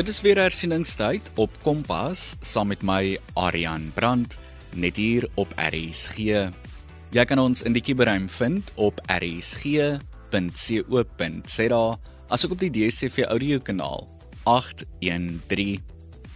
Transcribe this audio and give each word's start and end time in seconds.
Dit 0.00 0.08
is 0.08 0.20
weer 0.24 0.38
hersieningstyd 0.40 1.26
op 1.36 1.52
Kompas 1.60 2.20
saam 2.40 2.70
met 2.72 2.80
my 2.80 3.18
Aryan 3.36 3.90
Brandt 3.92 4.38
net 4.72 4.96
hier 4.96 5.26
op 5.36 5.52
RSG. 5.60 6.16
Jy 7.12 7.24
kan 7.28 7.36
ons 7.42 7.60
in 7.68 7.76
die 7.76 7.82
kiberruim 7.84 8.24
vind 8.32 8.72
op 8.80 8.96
rsg.co.za 9.12 10.00
asook 12.32 12.56
op 12.56 12.64
die 12.64 12.72
DSTV 12.78 13.28
audiokanaal 13.28 14.08
813. 14.48 15.84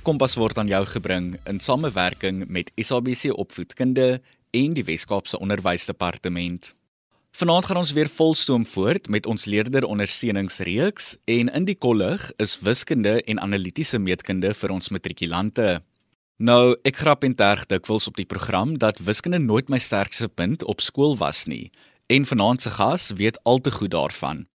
Kompas 0.05 0.37
word 0.37 0.61
aan 0.61 0.69
jou 0.69 0.85
gebring 0.93 1.41
in 1.49 1.57
samewerking 1.57 2.45
met 2.45 2.69
SABC 2.77 3.33
Opvoedkunde 3.33 4.21
en 4.53 4.77
die 4.77 4.85
Wes-Kaapse 4.85 5.41
Onderwysdepartement. 5.41 6.75
Vanaand 7.35 7.65
gaan 7.67 7.77
ons 7.77 7.93
weer 7.93 8.07
volstoom 8.09 8.63
voort 8.67 9.09
met 9.09 9.27
ons 9.27 9.45
leerder 9.45 9.85
ondersteuningsreeks 9.85 11.17
en 11.25 11.49
in 11.51 11.65
die 11.67 11.75
kollig 11.75 12.29
is 12.39 12.61
wiskunde 12.63 13.17
en 13.25 13.41
analitiese 13.43 13.99
meetkunde 13.99 14.53
vir 14.55 14.71
ons 14.71 14.93
matrikulante. 14.95 15.81
Nou, 16.39 16.77
ek 16.87 17.01
grap 17.03 17.27
en 17.27 17.35
terg 17.35 17.65
dikwels 17.67 18.07
op 18.07 18.21
die 18.23 18.29
program 18.31 18.77
dat 18.79 19.03
wiskunde 19.03 19.43
nooit 19.43 19.67
my 19.67 19.83
sterkste 19.83 20.29
punt 20.31 20.63
op 20.63 20.79
skool 20.79 21.19
was 21.19 21.49
nie 21.51 21.73
en 22.07 22.23
vanaand 22.23 22.63
se 22.63 22.71
gas 22.71 23.11
weet 23.19 23.43
al 23.43 23.59
te 23.59 23.75
goed 23.81 23.91
daarvan. 23.91 24.47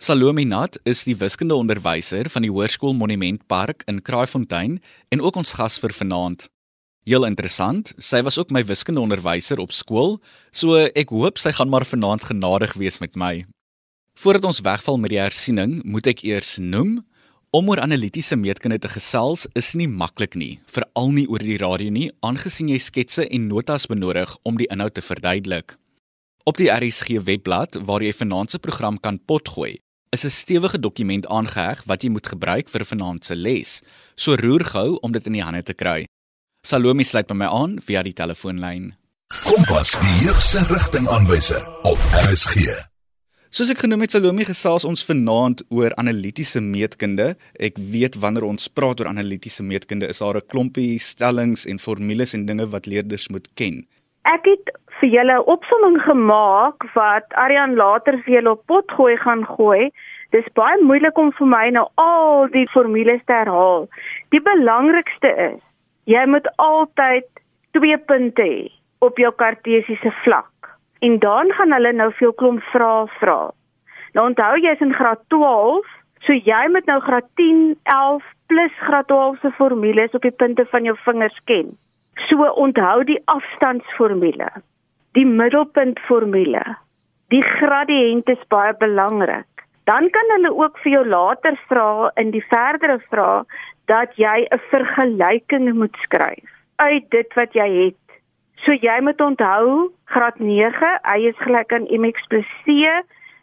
Salome 0.00 0.48
Nat 0.48 0.80
is 0.88 1.04
die 1.04 1.18
wiskundeonderwyser 1.20 2.32
van 2.32 2.48
die 2.48 2.54
Hoërskool 2.54 2.96
Monument 2.96 3.44
Park 3.52 3.84
in 3.84 4.00
Kraaifontein 4.00 4.80
en 5.12 5.20
ook 5.20 5.36
ons 5.36 5.52
gas 5.60 5.76
vir 5.76 5.92
vanaand. 5.92 6.48
Heel 7.04 7.26
interessant, 7.28 7.90
sy 8.00 8.22
was 8.24 8.38
ook 8.40 8.52
my 8.54 8.62
wiskundeonderwyser 8.64 9.60
op 9.60 9.74
skool, 9.76 10.14
so 10.56 10.78
ek 10.96 11.10
hoop 11.12 11.36
sy 11.36 11.50
gaan 11.52 11.68
maar 11.68 11.84
vanaand 11.84 12.24
genadig 12.30 12.72
wees 12.80 12.96
met 13.02 13.12
my. 13.20 13.42
Voordat 14.16 14.46
ons 14.48 14.62
wegval 14.64 14.96
met 15.02 15.12
die 15.12 15.20
hersiening, 15.20 15.82
moet 15.84 16.08
ek 16.08 16.22
eers 16.24 16.56
noem 16.62 17.02
om 17.52 17.68
oor 17.68 17.82
analitiese 17.84 18.38
meetkunde 18.40 18.80
te 18.80 18.88
gesels 18.88 19.44
is 19.52 19.74
nie 19.76 19.90
maklik 19.90 20.32
nie, 20.32 20.62
veral 20.64 21.12
nie 21.12 21.26
oor 21.28 21.44
die 21.44 21.58
radio 21.60 21.92
nie, 21.92 22.08
aangesien 22.24 22.72
jy 22.72 22.80
sketse 22.80 23.28
en 23.28 23.50
notas 23.52 23.84
benodig 23.90 24.32
om 24.48 24.56
die 24.56 24.70
inhoud 24.72 24.96
te 24.96 25.04
verduidelik. 25.04 25.76
Op 26.48 26.56
die 26.56 26.72
RSG 26.72 27.20
webblad 27.28 27.76
waar 27.84 28.00
jy 28.00 28.16
vanaand 28.16 28.56
se 28.56 28.62
program 28.64 28.96
kan 28.96 29.20
potgooi, 29.20 29.76
is 30.16 30.24
'n 30.24 30.30
stewige 30.30 30.80
dokument 30.80 31.26
aangeheg 31.26 31.84
wat 31.84 32.02
jy 32.02 32.08
moet 32.08 32.26
gebruik 32.26 32.68
vir 32.68 32.84
vanaand 32.84 33.24
se 33.24 33.34
les. 33.34 33.82
So 34.16 34.34
roer 34.34 34.64
gou 34.64 34.98
om 35.02 35.12
dit 35.12 35.26
in 35.26 35.32
die 35.32 35.44
hande 35.44 35.62
te 35.62 35.74
kry. 35.74 36.06
Salome 36.64 37.04
sluit 37.04 37.26
by 37.28 37.34
my 37.36 37.46
aan 37.52 37.72
via 37.84 38.00
die 38.00 38.14
telefoonlyn. 38.16 38.86
Kompas, 39.44 39.90
die 40.00 40.12
hierse 40.22 40.62
rigtingaanwyser 40.70 41.58
op 41.84 42.00
RSG. 42.22 42.72
Soos 43.52 43.68
ek 43.74 43.82
genoem 43.82 44.06
het 44.06 44.14
Salome 44.14 44.46
gesels 44.48 44.86
ons 44.88 45.02
vanaand 45.04 45.60
oor 45.68 45.92
analitiese 46.00 46.62
meetkunde. 46.64 47.34
Ek 47.60 47.76
weet 47.92 48.16
wanneer 48.22 48.46
ons 48.48 48.70
praat 48.72 49.02
oor 49.02 49.10
analitiese 49.10 49.60
meetkunde 49.60 50.08
is 50.08 50.22
daar 50.24 50.40
'n 50.40 50.48
klompie 50.54 50.96
stellings 50.96 51.66
en 51.68 51.82
formules 51.86 52.32
en 52.32 52.46
dinge 52.48 52.66
wat 52.72 52.88
leerders 52.88 53.28
moet 53.28 53.44
ken. 53.60 53.84
Ek 54.24 54.48
het 54.48 54.72
vir 55.00 55.10
julle 55.16 55.36
'n 55.36 55.48
opsomming 55.56 56.00
gemaak 56.08 56.80
wat 56.94 57.28
Aryan 57.36 57.76
later 57.76 58.16
vir 58.24 58.40
julle 58.40 58.56
op 58.56 58.64
pot 58.66 58.88
gooi 58.96 59.16
gaan 59.16 59.44
gooi. 59.44 59.92
Dis 60.32 60.48
baie 60.54 60.80
moeilik 60.80 61.18
om 61.18 61.30
vir 61.32 61.46
my 61.46 61.68
nou 61.68 61.86
al 61.96 62.48
die 62.48 62.66
formules 62.72 63.20
te 63.26 63.32
herhaal. 63.32 63.86
Die 64.30 64.40
belangrikste 64.40 65.28
is 65.52 65.60
Jy 66.04 66.26
moet 66.28 66.48
altyd 66.60 67.28
2 67.72 67.98
punte 68.08 68.44
hê 68.44 68.68
op 69.04 69.18
jou 69.18 69.30
kartesiese 69.40 70.12
vlak. 70.24 70.50
En 71.00 71.18
dan 71.18 71.52
gaan 71.56 71.72
hulle 71.72 71.92
nou 71.92 72.10
vir 72.12 72.26
jou 72.28 72.32
klomp 72.40 72.62
vrae 72.72 73.06
vra. 73.20 73.38
Nou 74.14 74.26
onthou 74.28 74.52
jy's 74.60 74.82
in 74.84 74.92
graad 74.94 75.22
12, 75.32 75.88
so 76.26 76.36
jy 76.36 76.60
moet 76.72 76.86
nou 76.88 77.00
graad 77.04 77.26
10, 77.40 77.74
11 77.96 78.28
plus 78.52 78.76
graad 78.84 79.08
12 79.08 79.40
se 79.40 79.50
formules 79.56 80.12
op 80.16 80.28
die 80.28 80.36
punte 80.42 80.68
van 80.70 80.84
jou 80.84 80.94
vingers 81.06 81.40
ken. 81.50 81.72
So 82.28 82.46
onthou 82.66 83.04
die 83.08 83.18
afstandsformule, 83.32 84.50
die 85.18 85.26
middelpuntformule. 85.26 86.64
Die 87.32 87.42
gradiënt 87.56 88.28
is 88.28 88.48
baie 88.52 88.76
belangrik. 88.78 89.48
Dan 89.88 90.08
kan 90.12 90.30
hulle 90.36 90.52
ook 90.52 90.78
vir 90.84 90.92
jou 90.92 91.04
later 91.08 91.56
vra 91.68 92.10
in 92.20 92.30
die 92.32 92.44
verdere 92.52 93.00
vrae 93.10 93.42
dat 93.86 94.16
jy 94.16 94.46
'n 94.50 94.60
vergelyking 94.70 95.72
moet 95.74 95.96
skryf 95.96 96.50
uit 96.76 97.10
dit 97.10 97.34
wat 97.34 97.52
jy 97.52 97.68
het. 97.84 98.04
So 98.64 98.72
jy 98.72 99.00
moet 99.00 99.20
onthou 99.20 99.92
graad 100.04 100.38
9, 100.38 101.00
y 101.16 101.26
is 101.28 101.38
gelyk 101.38 101.72
aan 101.72 101.86
mx 101.90 102.26
+ 102.28 102.64
c. 102.64 102.68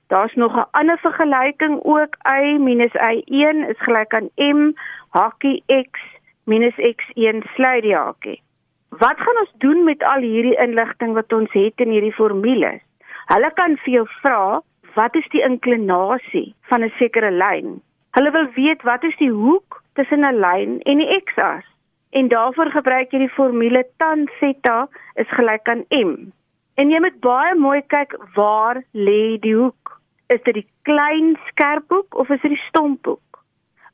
Daar's 0.08 0.34
nog 0.36 0.56
'n 0.56 0.70
ander 0.72 0.98
vergelyking 0.98 1.80
ook 1.84 2.16
y 2.26 2.58
minus 2.58 2.94
y1 2.94 3.70
is 3.70 3.80
gelyk 3.80 4.14
aan 4.14 4.30
m 4.36 4.74
hakkie 5.10 5.64
x 5.68 6.00
minus 6.46 6.76
x1 6.76 7.44
sluit 7.56 7.84
die 7.84 7.96
hakkie. 7.96 8.42
Wat 8.90 9.18
gaan 9.18 9.40
ons 9.40 9.54
doen 9.58 9.84
met 9.84 10.04
al 10.04 10.22
hierdie 10.22 10.58
inligting 10.58 11.14
wat 11.14 11.34
ons 11.34 11.52
het 11.52 11.74
in 11.76 11.90
hierdie 11.90 12.14
formules? 12.14 12.82
Hulle 13.26 13.52
kan 13.54 13.78
vir 13.78 13.94
jou 13.94 14.08
vra, 14.22 14.62
wat 14.96 15.16
is 15.16 15.28
die 15.30 15.44
inklinasie 15.44 16.54
van 16.62 16.84
'n 16.84 16.92
sekere 16.98 17.32
lyn? 17.32 17.82
Hulle 18.12 18.32
wil 18.32 18.48
weet 18.56 18.82
wat 18.82 19.04
is 19.04 19.16
die 19.18 19.32
hoek 19.32 19.81
tussen 19.94 20.26
'n 20.26 20.40
lyn 20.40 20.80
en 20.80 20.98
die 20.98 21.22
x-as. 21.24 21.66
En 22.10 22.28
daarvoor 22.28 22.72
gebruik 22.72 23.12
jy 23.12 23.20
die 23.20 23.36
formule 23.36 23.86
tan 23.98 24.28
theta 24.40 24.88
is 25.14 25.30
gelyk 25.38 25.68
aan 25.68 25.86
m. 25.90 26.32
En 26.76 26.90
jy 26.90 27.00
moet 27.00 27.20
baie 27.20 27.56
mooi 27.56 27.82
kyk 27.88 28.16
waar 28.36 28.84
lê 28.92 29.40
die 29.40 29.56
hoek. 29.56 30.00
Is 30.28 30.42
dit 30.44 30.54
die 30.54 30.68
klein 30.82 31.38
skerphoek 31.48 32.16
of 32.16 32.30
is 32.30 32.42
dit 32.42 32.52
die 32.52 32.66
stomphoek? 32.68 33.44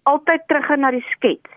Altyd 0.04 0.48
terug 0.48 0.76
na 0.78 0.92
die 0.92 1.06
skets. 1.10 1.52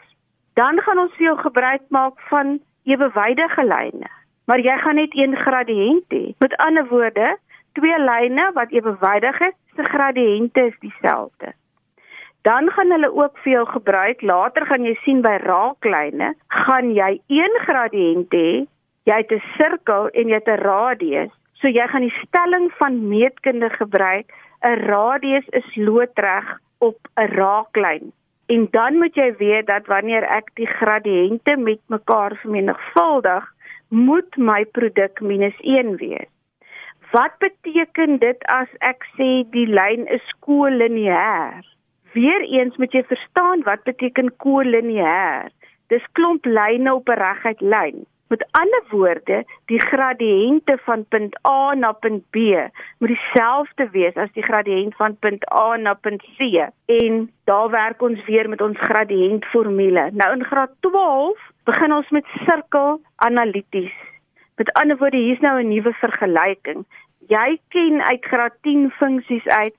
Dan 0.54 0.80
gaan 0.80 0.98
ons 0.98 1.14
vir 1.16 1.26
jou 1.26 1.36
gebruik 1.38 1.82
maak 1.88 2.20
van 2.28 2.58
ewewydige 2.84 3.64
lyne. 3.64 4.10
Maar 4.44 4.58
jy 4.58 4.76
gaan 4.78 4.94
net 4.94 5.14
een 5.14 5.36
gradiënt 5.36 6.08
hê. 6.08 6.34
Met 6.38 6.56
ander 6.56 6.88
woorde, 6.88 7.36
twee 7.72 7.98
lyne 7.98 8.50
wat 8.52 8.72
ewewydig 8.72 9.40
is, 9.40 9.56
se 9.76 9.84
gradiënte 9.84 10.60
is 10.66 10.78
dieselfde 10.80 11.54
dan 12.42 12.70
gaan 12.70 12.90
hulle 12.90 13.12
ook 13.12 13.38
vir 13.44 13.52
jou 13.52 13.66
gebruik. 13.66 14.22
Later 14.22 14.66
gaan 14.66 14.84
jy 14.84 14.94
sien 15.04 15.20
by 15.22 15.36
raaklyne, 15.44 16.34
gaan 16.64 16.94
jy 16.94 17.20
1 17.28 17.58
gradiënt 17.66 18.32
hê, 18.32 18.66
jy 19.04 19.16
het 19.22 19.32
'n 19.32 19.42
sirkel 19.56 20.08
en 20.08 20.28
jy 20.28 20.34
het 20.34 20.48
'n 20.48 20.62
radius. 20.62 21.32
So 21.60 21.68
jy 21.68 21.86
gaan 21.92 22.06
die 22.06 22.20
stelling 22.24 22.70
van 22.78 23.08
meetkunde 23.08 23.70
gebruik. 23.70 24.32
'n 24.64 24.80
Radius 24.88 25.46
is 25.48 25.76
loodreg 25.76 26.58
op 26.78 26.96
'n 27.16 27.28
raaklyn. 27.36 28.12
En 28.46 28.68
dan 28.70 28.96
moet 28.98 29.14
jy 29.14 29.36
weet 29.36 29.66
dat 29.66 29.86
wanneer 29.86 30.22
ek 30.22 30.50
die 30.54 30.66
gradiënte 30.66 31.56
met 31.56 31.80
mekaar 31.86 32.36
vermenigvuldig, 32.42 33.44
moet 33.88 34.36
my 34.36 34.64
produk 34.64 35.20
minus 35.20 35.58
1 35.60 35.96
wees. 35.96 36.28
Wat 37.10 37.38
beteken 37.38 38.18
dit 38.18 38.44
as 38.46 38.68
ek 38.78 39.06
sê 39.16 39.30
die 39.50 39.66
lyn 39.66 40.06
is 40.06 40.26
kolineêr? 40.46 41.64
Weereens 42.12 42.76
moet 42.76 42.92
jy 42.92 43.04
verstaan 43.06 43.62
wat 43.62 43.82
beteken 43.86 44.32
kolineêr. 44.42 45.50
Dis 45.94 46.06
klomp 46.18 46.44
lyne 46.44 46.94
op 46.94 47.08
'n 47.08 47.20
reguit 47.22 47.60
lyn. 47.60 48.06
Met 48.30 48.46
ander 48.50 48.82
woorde, 48.90 49.44
die 49.66 49.80
gradiënte 49.80 50.78
van 50.84 51.04
punt 51.08 51.34
A 51.46 51.74
na 51.74 51.92
punt 51.92 52.22
B 52.30 52.36
moet 52.98 53.10
dieselfde 53.10 53.88
wees 53.90 54.14
as 54.14 54.30
die 54.32 54.42
gradiënt 54.42 54.94
van 54.96 55.16
punt 55.18 55.42
A 55.52 55.76
na 55.76 55.94
punt 55.94 56.22
C. 56.36 56.68
En 56.86 57.32
daar 57.44 57.70
werk 57.70 58.02
ons 58.02 58.24
weer 58.24 58.48
met 58.48 58.60
ons 58.60 58.78
gradiëntformule. 58.78 60.10
Nou 60.12 60.32
in 60.32 60.44
graad 60.44 60.70
12 60.80 61.38
begin 61.64 61.92
ons 61.92 62.10
met 62.10 62.26
sirkel 62.46 63.00
analities. 63.16 63.96
Met 64.56 64.72
ander 64.72 64.96
woorde, 64.96 65.16
hier's 65.16 65.40
nou 65.40 65.60
'n 65.62 65.68
nuwe 65.68 65.92
vergelyking. 65.92 66.86
Jy 67.26 67.58
ken 67.68 68.02
uit 68.02 68.24
graad 68.24 68.54
10 68.60 68.90
funksies 68.90 69.46
uit 69.46 69.76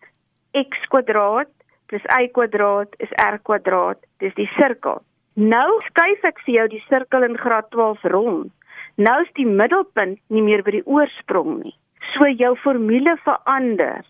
x 0.51 0.88
kwadraat 0.88 1.47
plus 1.91 2.03
y 2.07 2.29
kwadraat 2.31 2.95
is 3.03 3.11
r 3.19 3.38
kwadraat. 3.43 3.99
Dis 4.23 4.33
die 4.39 4.47
sirkel. 4.55 5.01
Nou 5.35 5.79
skuif 5.89 6.23
ek 6.27 6.39
vir 6.45 6.55
jou 6.55 6.67
die 6.71 6.83
sirkel 6.88 7.25
in 7.27 7.35
graad 7.39 7.67
12 7.75 8.07
rond. 8.13 8.51
Nou 8.95 9.17
is 9.23 9.31
die 9.35 9.47
middelpunt 9.47 10.19
nie 10.31 10.43
meer 10.45 10.63
by 10.63 10.77
die 10.77 10.85
oorsprong 10.88 11.61
nie. 11.65 11.75
So 12.13 12.27
jou 12.31 12.53
formule 12.63 13.17
verander 13.25 14.07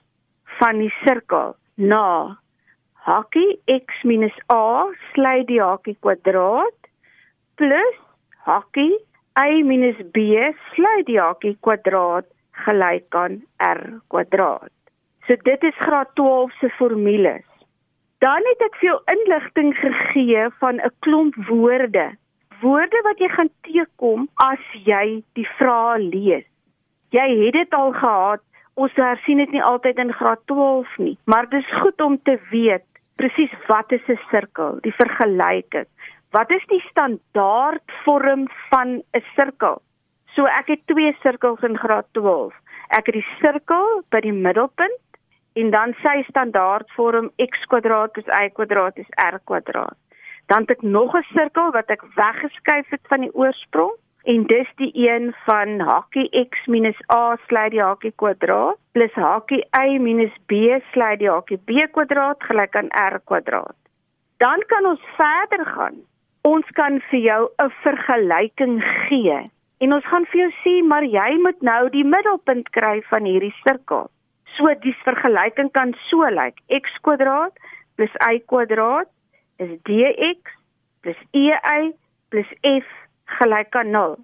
van 0.59 0.81
die 0.81 0.91
sirkel 1.01 1.55
na 1.77 2.37
hakkie 3.07 3.57
x 3.65 4.05
a 4.53 4.85
sluit 5.13 5.47
die 5.49 5.61
hakkie 5.61 5.97
kwadraat 6.05 6.89
plus 7.57 7.97
hakkie 8.45 8.93
y 9.41 9.51
b 10.13 10.17
sluit 10.73 11.05
die 11.07 11.17
hakkie 11.17 11.57
kwadraat 11.61 12.29
gelyk 12.65 13.15
aan 13.15 13.41
r 13.57 14.01
kwadraat. 14.09 14.73
So 15.25 15.35
dit 15.35 15.63
is 15.63 15.77
graad 15.81 16.13
12 16.15 16.51
se 16.59 16.69
formules. 16.77 17.50
Dan 18.21 18.45
het 18.45 18.59
ek 18.61 18.75
vir 18.77 18.85
jou 18.85 18.97
inligting 19.09 19.71
gegee 19.79 20.41
van 20.61 20.77
'n 20.77 20.93
klomp 21.05 21.35
woorde. 21.47 22.03
Woorde 22.61 22.99
wat 23.07 23.17
jy 23.17 23.29
gaan 23.29 23.49
teekom 23.65 24.27
as 24.35 24.61
jy 24.85 25.23
die 25.33 25.47
vrae 25.57 25.97
lees. 25.97 26.45
Jy 27.09 27.27
het 27.45 27.53
dit 27.53 27.73
al 27.73 27.91
gehad. 27.91 28.41
Ons 28.75 28.93
hersien 28.95 29.37
dit 29.37 29.51
nie 29.51 29.63
altyd 29.63 29.97
in 29.97 30.13
graad 30.13 30.39
12 30.45 30.97
nie, 30.97 31.17
maar 31.25 31.49
dit 31.49 31.59
is 31.63 31.81
goed 31.81 32.01
om 32.01 32.21
te 32.23 32.39
weet 32.51 32.85
presies 33.15 33.51
wat 33.67 33.91
is 33.91 34.07
'n 34.07 34.19
sirkel, 34.29 34.79
die 34.81 34.93
vergelyking. 34.93 35.87
Wat 36.31 36.51
is 36.51 36.65
die 36.67 36.83
standaardvorm 36.89 38.47
van 38.69 38.87
'n 39.13 39.23
sirkel? 39.35 39.81
So 40.35 40.45
ek 40.45 40.67
het 40.67 40.87
twee 40.87 41.17
sirkels 41.21 41.61
in 41.61 41.77
graad 41.77 42.05
12. 42.11 42.53
Ek 42.89 43.05
het 43.05 43.15
die 43.15 43.27
sirkel 43.41 44.03
by 44.09 44.19
die 44.19 44.33
middelpunt 44.33 45.10
en 45.53 45.71
dan 45.71 45.95
sy 46.01 46.21
standaardvorm 46.27 47.31
x 47.43 47.65
kwadraat 47.71 48.17
is 48.17 48.27
y 48.27 48.49
kwadraat 48.55 48.97
is 48.97 49.09
r 49.17 49.39
kwadraat. 49.43 49.97
Dan 50.47 50.65
het 50.67 50.77
ek 50.77 50.81
nog 50.81 51.15
'n 51.15 51.27
sirkel 51.33 51.71
wat 51.71 51.89
ek 51.89 52.03
weggeskuif 52.15 52.89
het 52.89 53.05
van 53.07 53.21
die 53.21 53.35
oorsprong 53.35 53.91
en 54.23 54.43
dis 54.43 54.69
die 54.75 54.91
een 54.93 55.33
van 55.45 55.79
hakkie 55.79 56.29
x 56.49 56.67
a 57.13 57.37
sluit 57.47 57.71
die 57.71 57.81
hakkie 57.81 58.13
kwadraat 58.15 58.77
plus 58.91 59.13
hakkie 59.13 59.63
y 59.71 60.29
b 60.47 60.81
sluit 60.91 61.19
die 61.19 61.29
hakkie 61.29 61.57
b 61.57 61.87
kwadraat 61.91 62.43
gelyk 62.43 62.75
aan 62.75 62.91
r 63.13 63.19
kwadraat. 63.25 63.75
Dan 64.37 64.63
kan 64.67 64.85
ons 64.85 65.01
verder 65.17 65.65
gaan. 65.65 65.97
Ons 66.41 66.65
kan 66.73 67.01
vir 67.09 67.19
jou 67.19 67.49
'n 67.59 67.71
vergelyking 67.83 68.81
gee 69.07 69.51
en 69.79 69.93
ons 69.93 70.05
gaan 70.05 70.25
vir 70.25 70.41
jou 70.41 70.51
sê 70.63 70.83
maar 70.87 71.03
jy 71.03 71.37
moet 71.41 71.61
nou 71.61 71.89
die 71.89 72.03
middelpunt 72.03 72.69
kry 72.69 73.01
van 73.09 73.25
hierdie 73.25 73.55
sirkel. 73.63 74.09
So 74.57 74.73
die 74.83 74.95
vergelyking 75.03 75.71
kan 75.71 75.95
so 76.09 76.27
lyk: 76.29 76.59
x 76.67 76.97
kwadraat 77.05 77.55
plus 77.95 78.13
y 78.27 78.41
kwadraat 78.51 79.09
is 79.57 79.71
dx 79.87 80.57
plus 81.01 81.19
ey 81.31 81.93
plus 82.29 82.51
f 82.63 82.87
gelyk 83.39 83.75
aan 83.75 83.91
0. 83.91 84.17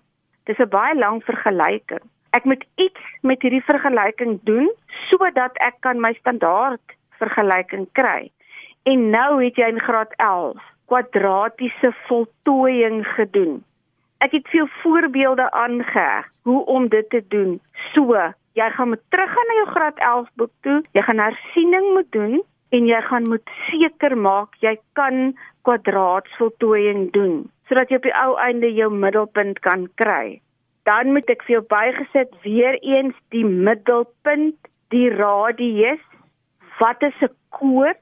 Dis 0.46 0.60
'n 0.60 0.70
baie 0.70 0.96
lang 0.96 1.24
vergelyking. 1.24 2.06
Ek 2.38 2.44
moet 2.44 2.64
iets 2.76 3.04
met 3.22 3.42
hierdie 3.42 3.64
vergelyking 3.64 4.40
doen 4.44 4.70
sodat 5.10 5.58
ek 5.58 5.80
kan 5.82 6.00
my 6.00 6.14
standaard 6.20 6.96
vergelyking 7.20 7.88
kry. 7.92 8.32
En 8.84 9.10
nou 9.10 9.44
het 9.44 9.56
jy 9.56 9.68
in 9.68 9.80
graad 9.80 10.14
11 10.18 10.62
kwadratiese 10.88 11.92
voltooiing 12.08 13.06
gedoen. 13.16 13.64
Ek 14.24 14.32
het 14.32 14.48
veel 14.48 14.68
voorbeelde 14.82 15.52
aangeheg 15.52 16.30
hoe 16.42 16.66
om 16.66 16.88
dit 16.88 17.10
te 17.10 17.24
doen. 17.28 17.60
So, 17.94 18.16
jy 18.58 18.70
gaan 18.74 18.90
moet 18.94 19.04
teruggaan 19.14 19.50
na 19.50 19.58
jou 19.60 19.68
graad 19.74 20.00
11 20.12 20.30
boek 20.42 20.54
toe. 20.66 20.78
Jy 20.98 21.04
gaan 21.06 21.22
hersiening 21.22 21.92
moet 21.94 22.12
doen 22.16 22.40
en 22.76 22.90
jy 22.90 23.02
gaan 23.10 23.30
moet 23.30 23.54
seker 23.68 24.18
maak 24.18 24.58
jy 24.66 24.76
kan 24.98 25.38
kwadraatsvoltooiing 25.68 27.12
doen 27.16 27.46
sodat 27.68 27.92
jy 27.92 28.00
op 28.00 28.06
die 28.08 28.16
ou 28.16 28.36
einde 28.40 28.70
jou 28.72 28.88
middelpunt 28.94 29.60
kan 29.66 29.90
kry. 30.00 30.40
Dan 30.88 31.12
moet 31.12 31.28
ek 31.34 31.42
vir 31.44 31.58
jou 31.58 31.64
bygesit 31.68 32.36
weer 32.46 32.78
eens 32.80 33.16
die 33.36 33.44
middelpunt, 33.44 34.56
die 34.96 35.10
radius, 35.12 36.04
wat 36.80 37.04
is 37.04 37.18
'n 37.28 37.34
koord, 37.52 38.00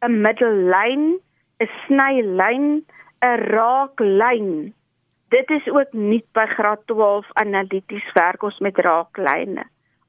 'n 0.00 0.22
middellyn, 0.24 1.20
'n 1.60 1.68
snylyn, 1.84 2.80
'n 3.20 3.36
raaklyn. 3.52 4.72
Dit 5.28 5.50
is 5.50 5.66
ook 5.68 5.92
nie 5.92 6.22
by 6.32 6.46
graad 6.46 6.86
12 6.86 7.26
analities 7.32 8.12
werk 8.16 8.42
ons 8.42 8.58
met 8.64 8.78
raaklyne. 8.78 9.64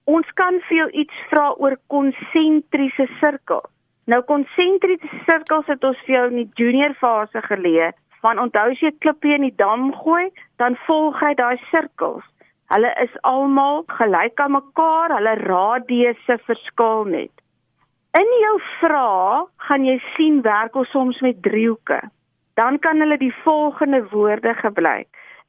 Ons 0.08 0.30
kan 0.40 0.62
vir 0.68 0.78
jou 0.78 0.90
iets 1.02 1.24
vra 1.32 1.50
oor 1.60 1.76
konsentriese 1.92 3.08
sirkels. 3.20 3.68
Nou 4.08 4.22
konsentriese 4.26 5.20
sirkels 5.28 5.68
het 5.68 5.84
ons 5.84 6.00
vir 6.06 6.16
jou 6.16 6.22
in 6.30 6.38
die 6.40 6.52
junior 6.62 6.96
fase 7.02 7.42
geleer 7.46 7.92
van 8.24 8.40
onthou 8.40 8.72
as 8.72 8.80
jy 8.82 8.92
'n 8.92 9.00
klippie 9.04 9.36
in 9.36 9.46
die 9.48 9.56
dam 9.56 9.92
gooi, 9.94 10.32
dan 10.58 10.76
volg 10.88 11.20
hy 11.20 11.34
daai 11.36 11.58
sirkels. 11.72 12.24
Hulle 12.74 12.92
is 13.04 13.22
almal 13.22 13.84
gelyk 13.88 14.40
aan 14.40 14.52
mekaar, 14.52 15.16
hulle 15.18 15.36
radiusse 15.36 16.38
verskil 16.48 17.06
net. 17.06 17.32
In 18.20 18.30
jou 18.42 18.56
vraag 18.80 19.48
gaan 19.68 19.86
jy 19.86 20.00
sien 20.16 20.42
werk 20.42 20.76
ons 20.76 20.90
soms 20.90 21.22
met 21.22 21.42
driehoeke. 21.42 22.02
Dan 22.60 22.80
kan 22.84 23.00
hulle 23.00 23.18
die 23.18 23.34
volgende 23.44 24.02
woorde 24.12 24.54
gebruik: 24.64 25.08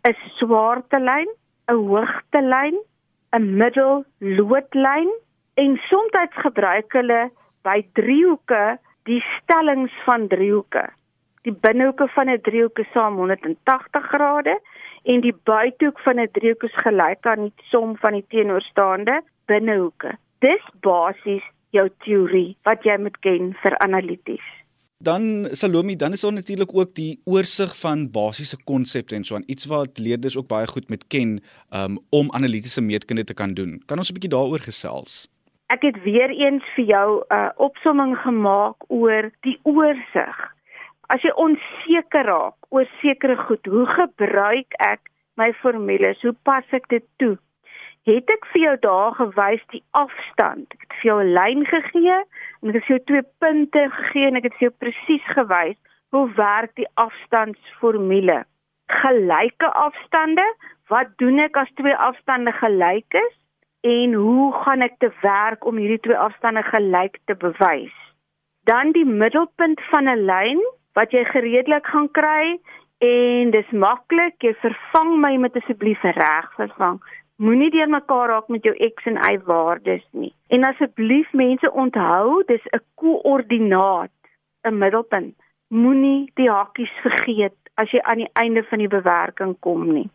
'n 0.08 0.16
swarte 0.38 0.98
lyn, 0.98 1.30
'n 1.70 1.82
hoogte 1.90 2.40
lyn, 2.52 2.78
'n 3.36 3.50
middelloodlyn 3.62 5.10
en 5.54 5.80
soms 5.88 6.34
gebruik 6.44 6.92
hulle 6.92 7.30
by 7.62 7.78
driehoeke 7.98 8.78
die 9.04 9.22
stellings 9.36 9.92
van 10.06 10.28
driehoeke 10.28 10.86
die 11.46 11.52
binnehoeke 11.52 12.08
van 12.14 12.28
'n 12.28 12.40
driehoek 12.40 12.78
is 12.78 12.92
saam 12.92 13.16
180 13.16 14.04
grade 14.12 14.60
en 15.02 15.20
die 15.20 15.36
buitehoek 15.44 16.00
van 16.00 16.20
'n 16.20 16.30
driehoek 16.32 16.62
is 16.62 16.76
gelyk 16.84 17.26
aan 17.26 17.42
die 17.48 17.64
som 17.70 17.96
van 17.96 18.12
die 18.12 18.24
teenoorstaande 18.28 19.22
binnehoeke. 19.46 20.16
Dis 20.38 20.64
basies 20.80 21.44
jou 21.70 21.88
teorie 22.04 22.56
wat 22.62 22.82
jy 22.84 22.96
moet 22.98 23.18
ken 23.18 23.56
vir 23.62 23.78
analities. 23.78 24.59
Dan 25.02 25.49
Salome, 25.56 25.97
dan 25.97 26.12
is 26.12 26.20
daar 26.20 26.32
natuurlik 26.32 26.75
ook 26.76 26.94
die 26.94 27.20
oorsig 27.25 27.73
van 27.81 28.11
basiese 28.11 28.58
konsepte 28.64 29.14
en 29.14 29.25
so 29.25 29.35
aan 29.35 29.49
iets 29.49 29.67
wat 29.67 29.99
leerders 29.99 30.37
ook 30.37 30.49
baie 30.49 30.67
goed 30.69 30.88
moet 30.88 31.06
ken 31.06 31.41
um, 31.73 31.99
om 32.11 32.32
analitiese 32.32 32.82
meetkunde 32.85 33.25
te 33.25 33.35
kan 33.35 33.55
doen. 33.55 33.81
Kan 33.87 33.99
ons 33.99 34.11
'n 34.11 34.12
bietjie 34.12 34.37
daaroor 34.37 34.61
gesels? 34.61 35.29
Ek 35.67 35.82
het 35.82 36.02
weer 36.02 36.31
eens 36.31 36.64
vir 36.76 36.85
jou 36.85 37.08
'n 37.20 37.35
uh, 37.35 37.50
opsomming 37.56 38.17
gemaak 38.17 38.76
oor 38.88 39.32
die 39.41 39.58
oorsig 39.62 40.37
as 41.11 41.23
jy 41.26 41.32
onseker 41.43 42.26
raak 42.29 42.70
oor 42.70 42.87
sekere 43.00 43.37
goed, 43.46 43.67
hoe 43.67 43.87
gebruik 43.99 44.76
ek 44.87 45.11
my 45.41 45.50
formules? 45.62 46.20
Hoe 46.23 46.37
pas 46.46 46.76
ek 46.76 46.87
dit 46.93 47.06
toe? 47.23 47.35
Het 48.08 48.31
ek 48.32 48.47
vir 48.52 48.62
jou 48.62 48.76
daar 48.81 49.12
gewys 49.19 49.64
die 49.75 49.82
afstand? 49.93 50.73
Ek 50.73 50.85
het 50.87 50.94
vir 51.00 51.08
jou 51.11 51.19
'n 51.23 51.32
lyn 51.37 51.67
gegee 51.69 52.17
en 52.62 52.69
ek 52.69 52.75
het 52.79 52.85
vir 52.87 52.97
jou 52.97 53.05
twee 53.05 53.25
punte 53.38 53.82
gegee 53.97 54.26
en 54.26 54.37
ek 54.37 54.47
het 54.49 54.55
vir 54.56 54.69
jou 54.69 54.75
presies 54.79 55.26
gewys 55.37 55.76
hoe 56.11 56.32
werk 56.35 56.73
die 56.75 56.88
afstandsformule. 56.94 58.44
Gelyke 58.88 59.69
afstande, 59.73 60.47
wat 60.88 61.12
doen 61.19 61.38
ek 61.38 61.56
as 61.56 61.69
twee 61.75 61.94
afstande 61.94 62.52
gelyk 62.52 63.14
is? 63.14 63.37
En 63.82 64.14
hoe 64.14 64.53
gaan 64.53 64.82
ek 64.82 64.99
te 64.99 65.12
werk 65.20 65.64
om 65.64 65.76
hierdie 65.76 66.00
twee 66.00 66.17
afstande 66.17 66.62
gelyk 66.62 67.19
te 67.25 67.35
bewys? 67.35 67.94
Dan 68.64 68.93
die 68.93 69.05
middelpunt 69.05 69.81
van 69.91 70.08
'n 70.08 70.25
lyn 70.25 70.61
wat 70.94 71.12
jy 71.12 71.25
gereedelik 71.25 71.87
gaan 71.87 72.11
kry 72.11 72.58
en 72.99 73.50
dis 73.50 73.70
maklik 73.70 74.35
jy 74.43 74.55
vervang 74.55 75.20
my 75.20 75.37
met 75.37 75.56
asseblief 75.56 76.03
reg 76.03 76.53
vervang 76.56 77.00
moenie 77.40 77.70
deur 77.72 77.88
mekaar 77.88 78.28
raak 78.28 78.48
met 78.52 78.66
jou 78.69 78.74
x 78.86 79.06
en 79.08 79.17
y 79.17 79.38
waardes 79.48 80.05
nie. 80.12 80.32
En 80.53 80.65
asseblief 80.69 81.32
mense 81.32 81.72
onthou 81.82 82.43
dis 82.46 82.65
'n 82.72 82.82
koördinaat 83.00 84.12
'n 84.69 84.79
middelpunt. 84.79 85.36
Moenie 85.69 86.31
die 86.34 86.50
hakies 86.50 86.93
vergeet 87.06 87.56
as 87.74 87.91
jy 87.91 88.00
aan 88.03 88.20
die 88.24 88.32
einde 88.32 88.62
van 88.62 88.79
die 88.79 88.88
bewerking 88.88 89.56
kom 89.60 89.93
nie. 89.93 90.10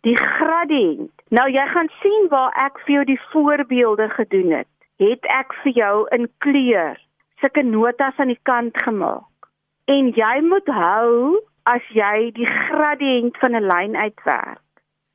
Die 0.00 0.16
gradiënt 0.16 1.10
nou 1.30 1.48
jy 1.50 1.66
gaan 1.66 1.90
sien 2.02 2.28
waar 2.28 2.52
ek 2.66 2.78
vir 2.84 2.94
jou 2.94 3.04
die 3.04 3.20
voorbeelde 3.32 4.08
gedoen 4.08 4.50
het. 4.50 4.68
Het 4.98 5.24
ek 5.24 5.54
vir 5.62 5.72
jou 5.72 6.06
in 6.10 6.30
kleur 6.38 6.96
sulke 7.40 7.62
notas 7.62 8.16
aan 8.18 8.32
die 8.34 8.42
kant 8.42 8.82
gemaak. 8.82 9.50
En 9.84 10.10
jy 10.10 10.40
moet 10.40 10.66
hou 10.66 11.40
as 11.62 11.82
jy 11.88 12.30
die 12.32 12.46
gradiënt 12.46 13.36
van 13.38 13.56
'n 13.56 13.66
lyn 13.66 13.96
uitwerk. 13.96 14.67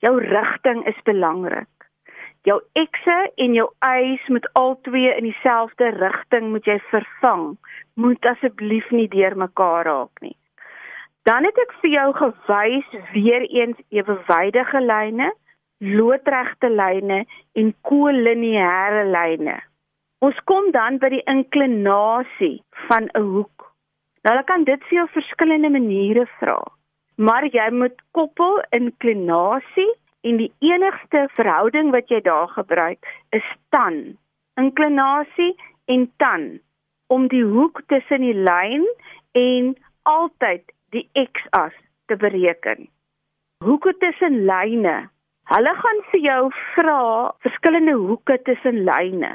Jou 0.03 0.17
rigting 0.19 0.83
is 0.87 0.97
belangrik. 1.07 1.69
Jou 2.43 2.57
x'e 2.75 3.19
en 3.39 3.53
jou 3.55 3.69
y's 3.87 4.23
moet 4.27 4.47
albei 4.59 5.05
in 5.13 5.23
dieselfde 5.29 5.93
rigting 5.95 6.49
moet 6.51 6.65
jy 6.67 6.75
vervang. 6.89 7.45
Moet 7.95 8.25
asseblief 8.33 8.89
nie 8.91 9.07
deurmekaar 9.07 9.87
raak 9.87 10.25
nie. 10.25 10.35
Dan 11.23 11.47
het 11.47 11.61
ek 11.63 11.71
vir 11.79 11.93
jou 11.93 12.09
gewys 12.19 12.89
weer 13.13 13.47
eens 13.47 13.79
ewewydige 13.95 14.83
lyne, 14.83 15.31
loodregte 15.79 16.67
lyne 16.67 17.23
en 17.55 17.71
kolineêre 17.87 19.07
lyne. 19.07 19.55
Ons 20.19 20.35
kom 20.51 20.71
dan 20.75 20.99
by 20.99 21.13
die 21.15 21.23
inklinasie 21.31 22.57
van 22.89 23.07
'n 23.07 23.23
hoek. 23.23 23.71
Nou 24.23 24.35
hulle 24.35 24.47
kan 24.51 24.63
dit 24.63 24.83
vir 24.89 24.97
jou 24.99 25.07
verskillende 25.15 25.69
maniere 25.69 26.27
vra. 26.39 26.59
Maar 27.15 27.45
jy 27.45 27.69
moet 27.71 27.99
koppel 28.11 28.61
inklinasie 28.73 29.91
en 30.25 30.39
die 30.41 30.51
enigste 30.65 31.27
verhouding 31.37 31.91
wat 31.93 32.09
jy 32.09 32.21
daar 32.25 32.49
gebruik 32.55 33.05
is 33.29 33.45
tan. 33.69 34.17
Inklinasie 34.57 35.53
en 35.85 36.07
tan 36.17 36.59
om 37.13 37.27
die 37.29 37.43
hoek 37.45 37.83
tussen 37.91 38.25
die 38.25 38.33
lyn 38.33 38.85
en 39.37 39.73
altyd 40.09 40.63
die 40.95 41.05
x-as 41.13 41.75
te 42.09 42.17
bereken. 42.17 42.87
Hoeke 43.63 43.93
tussen 44.01 44.43
lyne. 44.49 45.09
Hulle 45.51 45.73
gaan 45.75 45.99
vir 46.11 46.21
jou 46.23 46.41
vra 46.73 47.01
verskillende 47.45 47.95
hoeke 47.99 48.39
tussen 48.47 48.83
lyne. 48.87 49.33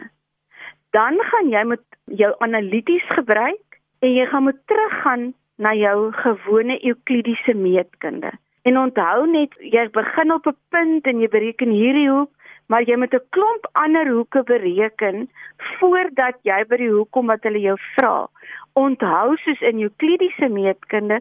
Dan 0.97 1.21
gaan 1.31 1.51
jy 1.53 1.65
met 1.75 1.85
jou 2.19 2.31
analities 2.45 3.05
gebruik 3.13 3.79
en 4.01 4.15
jy 4.15 4.25
gaan 4.31 4.49
moet 4.49 4.61
teruggaan 4.73 5.29
na 5.59 5.75
jou 5.75 6.13
gewone 6.13 6.79
euklidiese 6.87 7.55
meetkunde. 7.55 8.31
En 8.63 8.79
onthou 8.79 9.27
net, 9.31 9.55
jy 9.59 9.89
begin 9.91 10.33
op 10.33 10.47
'n 10.47 10.57
punt 10.71 11.07
en 11.07 11.21
jy 11.21 11.29
bereken 11.29 11.71
hierdie 11.71 12.11
hoek, 12.11 12.31
maar 12.67 12.83
jy 12.83 12.97
moet 12.97 13.15
'n 13.15 13.29
klomp 13.31 13.69
ander 13.73 14.09
hoeke 14.09 14.43
bereken 14.43 15.31
voordat 15.79 16.37
jy 16.43 16.65
by 16.69 16.77
die 16.77 16.91
hoek 16.91 17.11
kom 17.11 17.27
wat 17.27 17.43
hulle 17.43 17.61
jou 17.61 17.77
vra. 17.95 18.29
Onthou 18.73 19.37
soos 19.37 19.61
in 19.61 19.81
Euklidiese 19.81 20.49
meetkunde, 20.49 21.21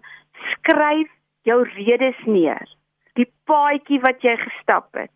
skryf 0.51 1.09
jou 1.41 1.63
redes 1.63 2.19
neer. 2.25 2.67
Die 3.13 3.31
paadjie 3.45 3.99
wat 3.99 4.21
jy 4.21 4.35
gestap 4.37 4.93
het. 4.93 5.11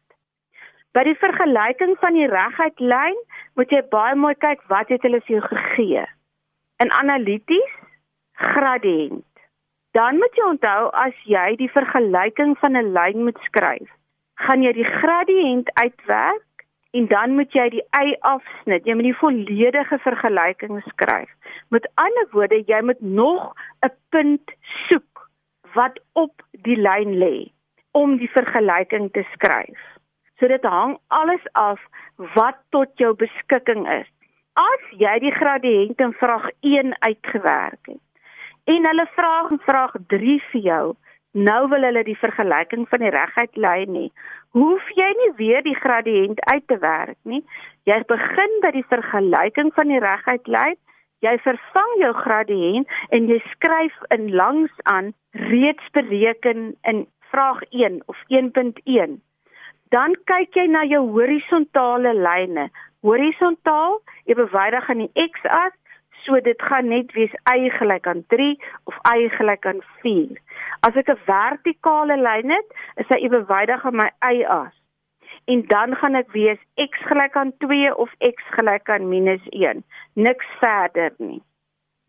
By 0.92 1.04
die 1.04 1.16
vergelyking 1.16 1.98
van 2.00 2.14
die 2.14 2.28
reguit 2.28 2.80
lyn 2.80 3.20
moet 3.56 3.70
jy 3.70 3.82
baie 3.92 4.16
mooi 4.16 4.36
kyk 4.36 4.64
wat 4.68 4.90
het 4.90 5.02
hulle 5.02 5.22
vir 5.22 5.38
jou 5.38 5.48
gegee. 5.48 6.06
In 6.84 6.92
analities 6.92 7.81
gradiënt. 8.42 9.26
Dan 9.92 10.18
moet 10.18 10.38
jy 10.40 10.46
onthou 10.48 10.90
as 10.96 11.16
jy 11.28 11.56
die 11.60 11.72
vergelyking 11.72 12.56
van 12.60 12.78
'n 12.80 12.94
lyn 12.96 13.24
moet 13.24 13.40
skryf, 13.48 13.90
gaan 14.40 14.64
jy 14.64 14.72
die 14.74 14.88
gradiënt 14.88 15.74
uitwerk 15.74 16.66
en 16.92 17.08
dan 17.08 17.36
moet 17.36 17.52
jy 17.54 17.70
die 17.70 17.84
y 18.00 18.16
afsnit. 18.20 18.86
Jy 18.86 18.94
moet 18.94 19.10
die 19.10 19.22
volledige 19.24 19.98
vergelyking 20.04 20.82
skryf. 20.88 21.30
Met 21.70 21.90
ander 21.96 22.28
woorde, 22.32 22.64
jy 22.68 22.82
moet 22.82 23.02
nog 23.02 23.54
'n 23.84 23.92
punt 24.10 24.52
soek 24.88 25.30
wat 25.74 26.00
op 26.14 26.44
die 26.52 26.78
lyn 26.78 27.18
lê 27.24 27.52
om 27.92 28.18
die 28.18 28.32
vergelyking 28.32 29.12
te 29.12 29.24
skryf. 29.34 29.80
So 30.40 30.48
dit 30.48 30.64
hang 30.64 30.98
alles 31.08 31.44
af 31.52 31.80
wat 32.16 32.58
tot 32.70 32.90
jou 32.96 33.14
beskikking 33.16 33.88
is. 33.90 34.08
As 34.54 34.84
jy 34.90 35.20
die 35.20 35.36
gradiënt 35.36 36.00
in 36.00 36.14
vraag 36.14 36.50
1 36.60 36.96
uitgewerk 37.00 37.86
het 37.86 38.11
en 38.70 38.86
hulle 38.86 39.08
vra 39.16 39.34
in 39.50 39.62
vraag 39.66 39.96
3 40.14 40.38
vir 40.52 40.62
jou, 40.62 40.86
nou 41.32 41.62
wil 41.72 41.88
hulle 41.88 42.04
die 42.04 42.18
vergelyking 42.20 42.88
van 42.90 43.04
die 43.06 43.14
reguit 43.14 43.56
lyn 43.56 43.92
nie. 43.96 44.12
Hoef 44.58 44.90
jy 44.96 45.08
nie 45.22 45.32
weer 45.40 45.64
die 45.64 45.78
gradiënt 45.80 46.42
uit 46.52 46.68
te 46.68 46.78
werk 46.82 47.18
nie. 47.24 47.44
Jy 47.88 48.02
begin 48.08 48.58
by 48.62 48.72
die 48.76 48.88
vergelyking 48.92 49.72
van 49.78 49.94
die 49.94 50.02
reguit 50.04 50.48
lyn. 50.48 50.78
Jy 51.22 51.38
vervang 51.46 51.92
jou 52.02 52.14
gradiënt 52.18 52.96
en 53.16 53.30
jy 53.30 53.40
skryf 53.54 53.98
in 54.12 54.32
langs 54.36 54.74
aan 54.90 55.14
reeds 55.32 55.92
bereken 55.94 56.74
in 56.90 57.06
vraag 57.32 57.62
1 57.70 58.02
of 58.12 58.18
1.1. 58.28 59.20
Dan 59.92 60.16
kyk 60.26 60.56
jy 60.56 60.68
na 60.72 60.84
jou 60.88 61.04
horisontale 61.16 62.14
lyne. 62.16 62.70
Horisontaal, 63.06 64.00
jy 64.30 64.36
bewydig 64.38 64.90
aan 64.90 65.06
die 65.06 65.28
x-as, 65.30 65.76
so 66.26 66.40
dit 66.40 66.62
gaan 66.62 66.88
net 66.88 67.12
wees 67.18 67.34
y 67.54 67.70
gelyk 67.78 68.08
aan 68.08 68.24
3 68.34 68.52
of 68.90 68.98
y 69.14 69.30
gelyk 69.38 69.66
aan 69.66 69.82
4. 70.02 70.38
As 70.88 70.96
ek 70.96 71.10
'n 71.10 71.20
vertikale 71.26 72.18
lyn 72.18 72.50
het, 72.50 72.70
is 72.96 73.08
hy 73.10 73.20
ewewydig 73.26 73.86
aan 73.86 73.96
my 73.96 74.10
y-as. 74.34 74.76
En 75.46 75.64
dan 75.68 75.96
gaan 75.96 76.14
dit 76.14 76.32
wees 76.32 76.62
x 76.76 76.98
gelyk 77.10 77.36
aan 77.36 77.54
2 77.58 77.96
of 77.96 78.10
x 78.20 78.44
gelyk 78.58 78.90
aan 78.90 79.10
-1. 79.10 79.84
Niks 80.14 80.48
verder 80.60 81.14
nie. 81.18 81.42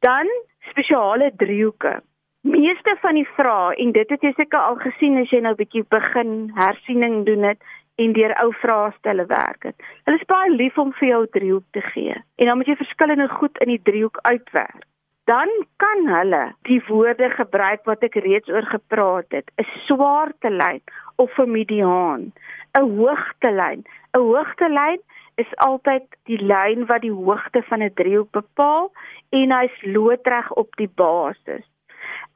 Dan 0.00 0.26
spesiale 0.70 1.32
driehoeke. 1.36 2.02
Meeste 2.40 2.96
van 3.00 3.14
die 3.14 3.28
vrae 3.36 3.76
en 3.76 3.92
dit 3.92 4.08
het 4.10 4.22
jy 4.22 4.32
seker 4.32 4.58
al 4.58 4.76
gesien 4.76 5.20
as 5.20 5.30
jy 5.30 5.40
nou 5.40 5.54
bietjie 5.54 5.84
begin 5.88 6.50
hersiening 6.54 7.24
doen 7.26 7.42
het 7.42 7.62
en 7.94 8.12
deur 8.12 8.32
ou 8.42 8.52
vrae 8.60 8.92
stelle 8.98 9.26
werk 9.26 9.68
het. 9.68 9.76
Hulle 10.04 10.20
is 10.20 10.30
baie 10.30 10.50
lief 10.50 10.78
om 10.78 10.92
vir 10.92 11.08
jou 11.08 11.22
'n 11.22 11.34
driehoek 11.36 11.68
te 11.72 11.80
gee 11.80 12.16
en 12.36 12.46
dan 12.46 12.56
moet 12.56 12.66
jy 12.66 12.76
verskillende 12.76 13.28
goed 13.28 13.58
in 13.58 13.68
die 13.68 13.82
driehoek 13.82 14.18
uitwerk. 14.22 14.84
Dan 15.24 15.48
kan 15.76 16.08
hulle 16.08 16.54
die 16.62 16.82
woorde 16.88 17.30
gebruik 17.30 17.84
wat 17.84 18.02
ek 18.02 18.14
reeds 18.14 18.48
oor 18.48 18.66
gepraat 18.66 19.30
het, 19.30 19.50
'n 19.58 19.68
swaartelyn 19.86 20.82
of 21.16 21.38
'n 21.38 21.50
mediaan, 21.50 22.32
'n 22.78 22.96
hoogtelyn. 22.96 23.84
'n 24.14 24.18
Hoogtelyn 24.18 25.00
is 25.36 25.56
altyd 25.56 26.04
die 26.24 26.42
lyn 26.42 26.86
wat 26.86 27.00
die 27.00 27.12
hoogte 27.12 27.62
van 27.62 27.82
'n 27.82 27.94
driehoek 27.94 28.30
bepaal 28.30 28.92
en 29.30 29.52
hy's 29.52 29.76
loodreg 29.82 30.52
op 30.52 30.76
die 30.76 30.90
basis. 30.94 31.64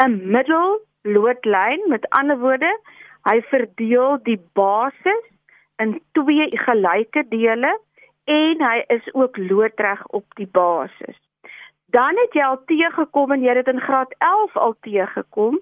'n 0.04 0.30
middelloodlyn 0.30 1.82
met 1.88 2.08
ander 2.08 2.38
woorde 2.38 2.72
hy 3.28 3.40
verdeel 3.50 4.18
die 4.22 4.40
basis 4.52 5.24
in 5.82 6.00
twee 6.12 6.48
gelyke 6.58 7.24
dele 7.28 7.78
en 8.24 8.62
hy 8.68 8.82
is 8.86 9.14
ook 9.14 9.36
loodreg 9.36 10.06
op 10.06 10.24
die 10.34 10.48
basis. 10.50 11.18
Dan 11.94 12.18
het 12.18 12.34
jy 12.34 12.42
al 12.42 12.58
teëgekom 12.66 13.32
en 13.32 13.44
jy 13.46 13.54
het 13.56 13.70
in 13.70 13.80
graad 13.80 14.14
11 14.18 14.56
al 14.56 14.74
teëgekom 14.82 15.60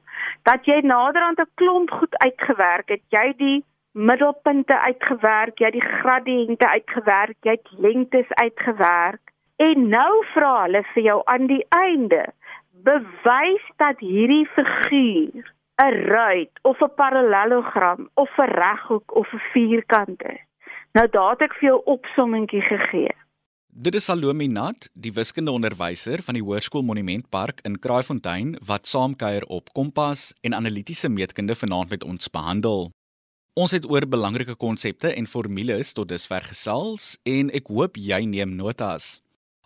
dat 0.48 0.64
jy 0.64 0.80
naderhand 0.80 1.40
'n 1.40 1.50
klomp 1.54 1.90
goed 1.90 2.16
uitgewerk 2.18 2.88
het. 2.88 3.02
Jy 3.08 3.34
die 3.36 3.64
middelpunte 3.92 4.78
uitgewerk 4.80 5.58
jy 5.58 5.70
die 5.70 5.84
gradiënte 5.84 6.68
uitgewerk 6.68 7.36
jy 7.46 7.50
het 7.50 7.68
lengtes 7.78 8.30
uitgewerk. 8.42 9.20
En 9.56 9.88
nou 9.88 10.24
vra 10.32 10.62
hulle 10.62 10.82
vir 10.94 11.02
jou 11.02 11.20
aan 11.24 11.46
die 11.46 11.66
einde 11.68 12.24
bewys 12.84 13.66
dat 13.76 13.98
hierdie 13.98 14.46
figuur 14.56 15.53
'n 15.82 15.94
ruit 16.14 16.50
of 16.62 16.80
'n 16.80 16.94
parallelogram 16.94 18.10
of 18.14 18.30
'n 18.38 18.50
reghoek 18.62 19.14
of 19.14 19.32
'n 19.32 19.42
vierkant 19.52 20.22
is. 20.22 20.42
Nou 20.92 21.08
daar 21.10 21.30
het 21.30 21.40
ek 21.40 21.54
vir 21.54 21.68
jou 21.68 21.80
opsommingkie 21.84 22.62
gegee. 22.62 23.14
Dit 23.66 23.94
is 23.94 24.04
Salome 24.04 24.46
Nat, 24.46 24.90
die 24.92 25.12
wiskundeonderwyser 25.12 26.22
van 26.22 26.34
die 26.34 26.42
Hoërskool 26.42 26.82
Monumentpark 26.82 27.60
in 27.66 27.78
Kraaifontein 27.78 28.58
wat 28.66 28.86
saamkuier 28.86 29.42
op 29.50 29.72
Kompas 29.72 30.34
en 30.40 30.54
analitiese 30.54 31.08
meetkunde 31.08 31.54
vanaand 31.54 31.90
met 31.90 32.04
ons 32.04 32.28
behandel. 32.30 32.90
Ons 33.54 33.70
het 33.70 33.90
oor 33.90 34.06
belangrike 34.06 34.54
konsepte 34.54 35.10
en 35.14 35.26
formules 35.26 35.92
tot 35.92 36.08
dusver 36.08 36.42
gesels 36.42 37.18
en 37.22 37.50
ek 37.50 37.66
hoop 37.66 37.98
jy 37.98 38.24
neem 38.24 38.54
notas. 38.54 39.23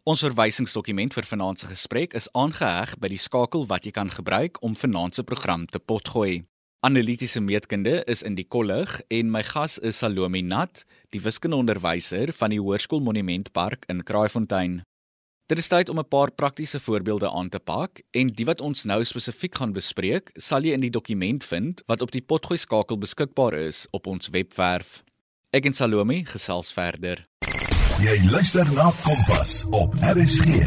Ons 0.09 0.23
verwysingsdokument 0.25 1.12
vir 1.12 1.27
vanaand 1.29 1.61
se 1.61 1.67
gesprek 1.69 2.15
is 2.17 2.31
aangeheg 2.33 2.95
by 2.97 3.11
die 3.12 3.21
skakel 3.21 3.67
wat 3.69 3.85
jy 3.85 3.91
kan 3.93 4.09
gebruik 4.09 4.57
om 4.65 4.73
vanaand 4.73 5.19
se 5.19 5.25
program 5.29 5.67
te 5.69 5.83
potgooi. 5.85 6.47
Analitiese 6.87 7.43
meetkunde 7.45 7.99
is 8.09 8.23
in 8.25 8.38
die 8.38 8.47
kollig 8.49 8.95
en 9.12 9.29
my 9.35 9.43
gas 9.45 9.77
is 9.85 10.00
Salome 10.00 10.41
Nat, 10.41 10.87
die 11.12 11.21
wiskundeonderwyser 11.21 12.33
van 12.41 12.57
die 12.57 12.61
Hoërskool 12.62 13.05
Monumentpark 13.05 13.85
in 13.93 14.00
Kraaifontein. 14.00 14.81
Dit 15.53 15.61
is 15.61 15.69
tyd 15.69 15.93
om 15.93 16.00
'n 16.00 16.09
paar 16.09 16.33
praktiese 16.33 16.81
voorbeelde 16.81 17.29
aan 17.29 17.53
te 17.53 17.61
pak 17.61 18.00
en 18.12 18.33
die 18.33 18.49
wat 18.49 18.65
ons 18.65 18.85
nou 18.85 19.05
spesifiek 19.05 19.61
gaan 19.61 19.77
bespreek, 19.77 20.33
sal 20.37 20.65
jy 20.65 20.73
in 20.73 20.87
die 20.88 20.97
dokument 20.99 21.45
vind 21.45 21.83
wat 21.87 22.00
op 22.00 22.11
die 22.11 22.25
potgooi 22.25 22.59
skakel 22.59 22.97
beskikbaar 22.97 23.55
is 23.55 23.87
op 23.91 24.07
ons 24.07 24.29
webwerf. 24.29 25.03
Ek 25.53 25.67
en 25.67 25.75
Salome 25.75 26.25
gesels 26.25 26.73
verder. 26.73 27.27
Jy 27.99 28.14
luister 28.31 28.62
na 28.78 28.93
Kompas 29.02 29.64
op 29.75 29.90
RSG. 30.07 30.61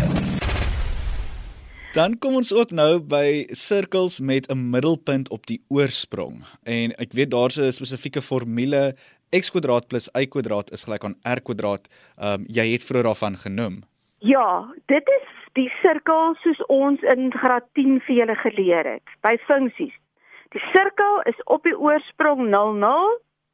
Dan 1.96 2.18
kom 2.20 2.34
ons 2.42 2.50
ook 2.52 2.74
nou 2.76 3.00
by 3.00 3.46
sirkels 3.56 4.20
met 4.20 4.50
'n 4.52 4.70
middelpunt 4.74 5.30
op 5.30 5.48
die 5.48 5.64
oorsprong. 5.70 6.44
En 6.64 6.92
ek 7.00 7.16
weet 7.16 7.32
daar's 7.32 7.56
'n 7.56 7.72
spesifieke 7.72 8.22
formule 8.22 8.96
x 9.30 9.52
kwadraat 9.52 9.88
plus 9.88 10.10
y 10.20 10.26
kwadraat 10.26 10.72
is 10.72 10.84
gelyk 10.84 11.04
aan 11.04 11.16
r 11.24 11.42
kwadraat. 11.42 11.88
Ehm 12.20 12.34
um, 12.34 12.46
jy 12.48 12.72
het 12.72 12.84
vroeër 12.84 13.04
daarvan 13.04 13.38
genoem. 13.38 13.84
Ja, 14.20 14.74
dit 14.86 15.08
is 15.08 15.28
die 15.54 15.72
sirkel 15.82 16.36
soos 16.44 16.66
ons 16.68 17.02
in 17.02 17.32
graad 17.32 17.66
10 17.74 18.02
vir 18.06 18.16
julle 18.16 18.36
geleer 18.36 18.86
het 18.86 19.08
by 19.22 19.38
funksies. 19.48 19.96
Die 20.50 20.64
sirkel 20.74 21.22
is 21.24 21.44
op 21.44 21.64
die 21.64 21.80
oorsprong 21.80 22.50
0 22.50 22.74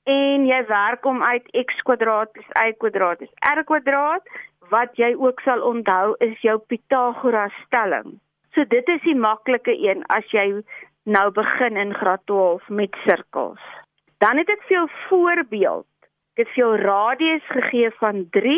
en 0.08 0.46
jy 0.48 0.60
werk 0.70 1.04
hom 1.04 1.20
uit 1.24 1.48
x 1.60 1.82
kwadraat 1.88 2.32
plus 2.36 2.52
y 2.56 2.72
kwadraat 2.82 3.24
is 3.26 3.34
r 3.52 3.64
kwadraat 3.68 4.30
wat 4.72 4.96
jy 5.00 5.14
ook 5.16 5.42
sal 5.44 5.64
onthou 5.68 6.16
is 6.24 6.36
jou 6.44 6.58
Pythagoras 6.72 7.56
stelling. 7.66 8.18
So 8.56 8.64
dit 8.72 8.88
is 8.90 9.04
die 9.04 9.16
maklike 9.16 9.76
een 9.76 10.04
as 10.12 10.28
jy 10.32 10.48
nou 11.08 11.28
begin 11.36 11.78
in 11.80 11.94
graad 11.96 12.24
12 12.32 12.70
met 12.80 12.96
sirkels. 13.04 13.64
Dan 14.24 14.40
het 14.42 14.50
ek 14.50 14.64
vir 14.68 14.78
jou 14.78 14.88
voorbeeld. 15.08 15.88
Ek 16.36 16.46
het 16.46 16.54
vir 16.54 16.64
jou 16.64 16.74
radius 16.82 17.48
gegee 17.52 17.92
van 18.00 18.24
3 18.36 18.58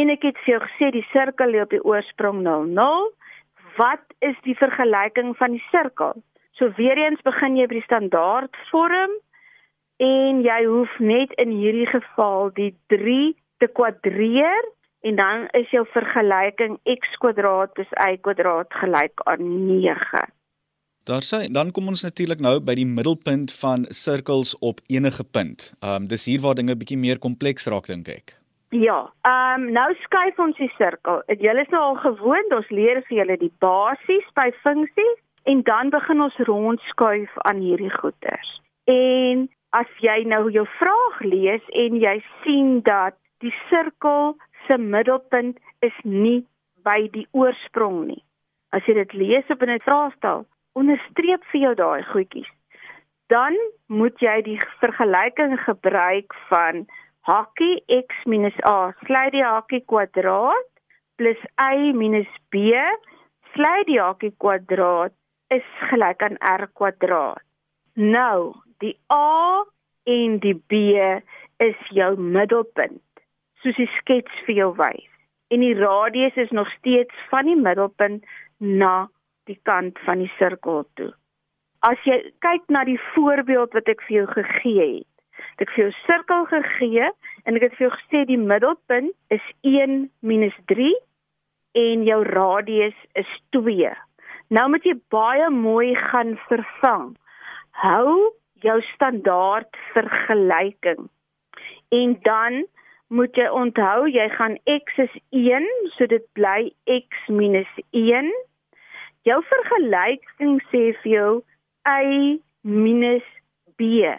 en 0.00 0.12
ek 0.12 0.24
het 0.28 0.40
vir 0.44 0.54
jou 0.54 0.60
gesê 0.66 0.90
die 0.96 1.06
sirkel 1.12 1.52
lê 1.52 1.62
op 1.64 1.72
die 1.72 1.84
oorsprong 1.84 2.42
0 2.44 2.68
0. 2.76 3.10
Wat 3.76 4.04
is 4.20 4.36
die 4.44 4.56
vergelyking 4.56 5.36
van 5.36 5.56
die 5.56 5.64
sirkel? 5.70 6.16
So 6.56 6.72
weer 6.76 6.98
eens 7.00 7.20
begin 7.24 7.56
jy 7.56 7.68
by 7.68 7.80
die 7.80 7.88
standaard 7.88 8.56
vorm 8.70 9.12
en 10.02 10.42
jy 10.42 10.60
hoef 10.66 10.92
net 10.98 11.32
in 11.38 11.54
hierdie 11.54 11.86
geval 11.86 12.50
die 12.58 12.72
3 12.90 13.34
te 13.62 13.68
kwadreer 13.70 14.70
en 15.06 15.16
dan 15.18 15.46
is 15.58 15.70
jou 15.74 15.82
vergelyking 15.94 16.78
x 16.98 17.16
kwadraat 17.22 17.74
plus 17.76 17.90
y 18.06 18.16
kwadraat 18.26 18.70
gelyk 18.82 19.22
aan 19.30 19.44
9. 19.66 20.22
Daar 21.10 21.24
sê 21.26 21.46
dan 21.50 21.72
kom 21.74 21.88
ons 21.90 22.04
natuurlik 22.06 22.42
nou 22.42 22.58
by 22.62 22.76
die 22.78 22.86
middelpunt 22.86 23.54
van 23.62 23.86
sirkels 23.90 24.54
op 24.58 24.78
enige 24.86 25.24
punt. 25.24 25.72
Ehm 25.80 26.04
um, 26.04 26.06
dis 26.10 26.26
hier 26.30 26.42
waar 26.44 26.54
dinge 26.58 26.78
bietjie 26.78 26.98
meer 26.98 27.18
kompleks 27.18 27.66
raak 27.66 27.90
dink 27.90 28.08
ek. 28.08 28.36
Ja, 28.70 29.00
ehm 29.26 29.66
um, 29.66 29.72
nou 29.78 29.88
skuif 30.04 30.38
ons 30.38 30.58
die 30.58 30.70
sirkel. 30.78 31.22
Julle 31.46 31.66
is 31.66 31.74
nou 31.74 31.82
al 31.88 31.98
gewoond 32.06 32.54
ons 32.58 32.70
leer 32.70 33.02
vir 33.08 33.18
julle 33.18 33.38
die 33.38 33.54
basies 33.58 34.28
by 34.38 34.50
funksies 34.62 35.18
en 35.50 35.62
dan 35.66 35.90
begin 35.90 36.22
ons 36.22 36.38
rondskuif 36.50 37.34
aan 37.50 37.58
hierdie 37.66 37.90
goeters. 37.98 38.54
En 38.86 39.48
as 39.72 39.88
jy 40.04 40.22
nou 40.28 40.46
jou 40.52 40.64
vraag 40.78 41.20
lees 41.24 41.64
en 41.84 41.96
jy 42.00 42.16
sien 42.42 42.80
dat 42.88 43.16
die 43.44 43.52
sirkel 43.68 44.36
se 44.66 44.78
middelpunt 44.78 45.58
is 45.80 45.96
nie 46.04 46.42
by 46.86 47.08
die 47.14 47.26
oorsprong 47.32 48.06
nie. 48.10 48.22
As 48.72 48.84
jy 48.88 48.94
dit 49.00 49.12
lees 49.12 49.50
op 49.50 49.62
'n 49.62 49.80
vraestel, 49.86 50.44
onderstreep 50.74 51.44
vir 51.52 51.60
jou 51.60 51.74
daai 51.74 52.02
goedjies. 52.12 52.50
Dan 53.28 53.56
moet 53.88 54.18
jy 54.20 54.42
die 54.42 54.58
vergelyking 54.80 55.58
gebruik 55.64 56.34
van 56.48 56.86
hakkie 57.28 57.82
x 57.88 58.24
minus 58.26 58.58
a, 58.66 58.92
sly 59.06 59.30
die 59.30 59.44
hakkie 59.44 59.84
kwadraat 59.86 60.68
plus 61.16 61.38
y 61.58 61.92
minus 61.92 62.28
b, 62.50 62.72
sly 63.54 63.84
die 63.86 64.00
hakkie 64.00 64.32
kwadraat 64.38 65.14
is 65.50 65.64
gelyk 65.90 66.22
aan 66.22 66.36
r 66.40 66.66
kwadraat. 66.72 67.44
Nou, 67.94 68.54
die 68.82 68.96
a 69.12 69.62
en 70.10 70.38
die 70.42 70.56
b 70.68 70.82
is 71.62 71.88
jou 71.94 72.12
middelpunt, 72.18 73.02
soos 73.62 73.78
die 73.78 73.90
skets 73.98 74.44
vir 74.46 74.58
jou 74.58 74.70
wys. 74.78 75.08
En 75.52 75.62
die 75.62 75.74
radius 75.78 76.36
is 76.40 76.50
nog 76.50 76.70
steeds 76.78 77.14
van 77.30 77.46
die 77.46 77.58
middelpunt 77.58 78.24
na 78.58 79.08
die 79.50 79.58
kant 79.68 79.98
van 80.06 80.22
die 80.22 80.30
sirkel 80.38 80.84
toe. 80.98 81.12
As 81.82 81.98
jy 82.06 82.18
kyk 82.44 82.68
na 82.70 82.84
die 82.86 83.00
voorbeeld 83.12 83.74
wat 83.76 83.90
ek 83.90 84.04
vir 84.06 84.22
jou 84.22 84.26
gegee 84.32 84.86
het, 84.98 85.08
het 85.52 85.66
ek 85.66 85.72
vir 85.74 85.84
jou 85.84 85.92
sirkel 86.06 86.46
gegee 86.50 87.08
en 87.44 87.58
ek 87.58 87.66
het 87.66 87.74
vir 87.78 87.88
jou 87.88 87.94
gesê 87.96 88.22
die 88.30 88.40
middelpunt 88.40 89.12
is 89.34 89.48
1 89.66 90.06
minus 90.22 90.56
3 90.70 90.92
en 91.82 92.06
jou 92.06 92.20
radius 92.30 92.98
is 93.18 93.28
2. 93.56 93.90
Nou 94.54 94.68
moet 94.70 94.86
jy 94.86 94.94
baie 95.12 95.48
mooi 95.50 95.92
gaan 95.98 96.36
vervang. 96.48 97.12
Hou 97.82 98.32
jou 98.62 98.78
standaard 98.94 99.76
vergelyking. 99.92 101.08
En 101.90 102.16
dan 102.22 102.62
moet 103.12 103.36
jy 103.36 103.50
onthou 103.50 104.08
jy 104.08 104.28
gaan 104.38 104.56
x 104.64 105.04
is 105.04 105.20
1, 105.30 105.68
so 105.98 106.06
dit 106.08 106.24
bly 106.38 106.72
x 106.86 107.28
minus 107.28 107.70
1 107.90 108.32
Jou 109.22 109.38
vergelyking 109.46 110.56
sê 110.72 110.80
vir 111.02 111.10
jou 111.12 111.34
y 111.86 112.38
minus 112.66 113.26
b. 113.78 114.10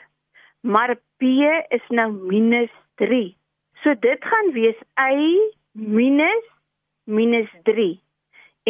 Maar 0.63 0.95
b 1.19 1.49
is 1.75 1.89
nou 1.91 2.07
minus 2.13 2.71
3. 3.01 3.33
So 3.83 3.95
dit 4.05 4.29
gaan 4.31 4.53
wees 4.55 4.79
y 4.95 5.35
minus 5.75 6.47
minus 7.03 7.51
3. 7.67 7.89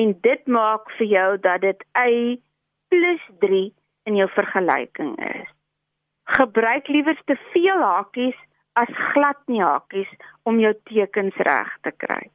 En 0.01 0.15
dit 0.25 0.50
maak 0.58 0.89
vir 0.98 1.12
jou 1.12 1.30
dat 1.46 1.62
dit 1.62 1.86
y 2.01 2.42
plus 2.89 3.30
3 3.46 3.62
in 4.10 4.18
jou 4.18 4.30
vergelyking 4.34 5.13
is. 5.30 5.53
Gebruik 6.24 6.88
liewer 6.88 7.20
te 7.25 7.36
veel 7.51 7.82
hakies 7.84 8.38
as 8.80 8.89
glad 9.13 9.38
nie 9.48 9.62
hakies 9.62 10.10
om 10.44 10.60
jou 10.60 10.74
tekens 10.89 11.36
reg 11.36 11.70
te 11.84 11.92
kry. 11.92 12.30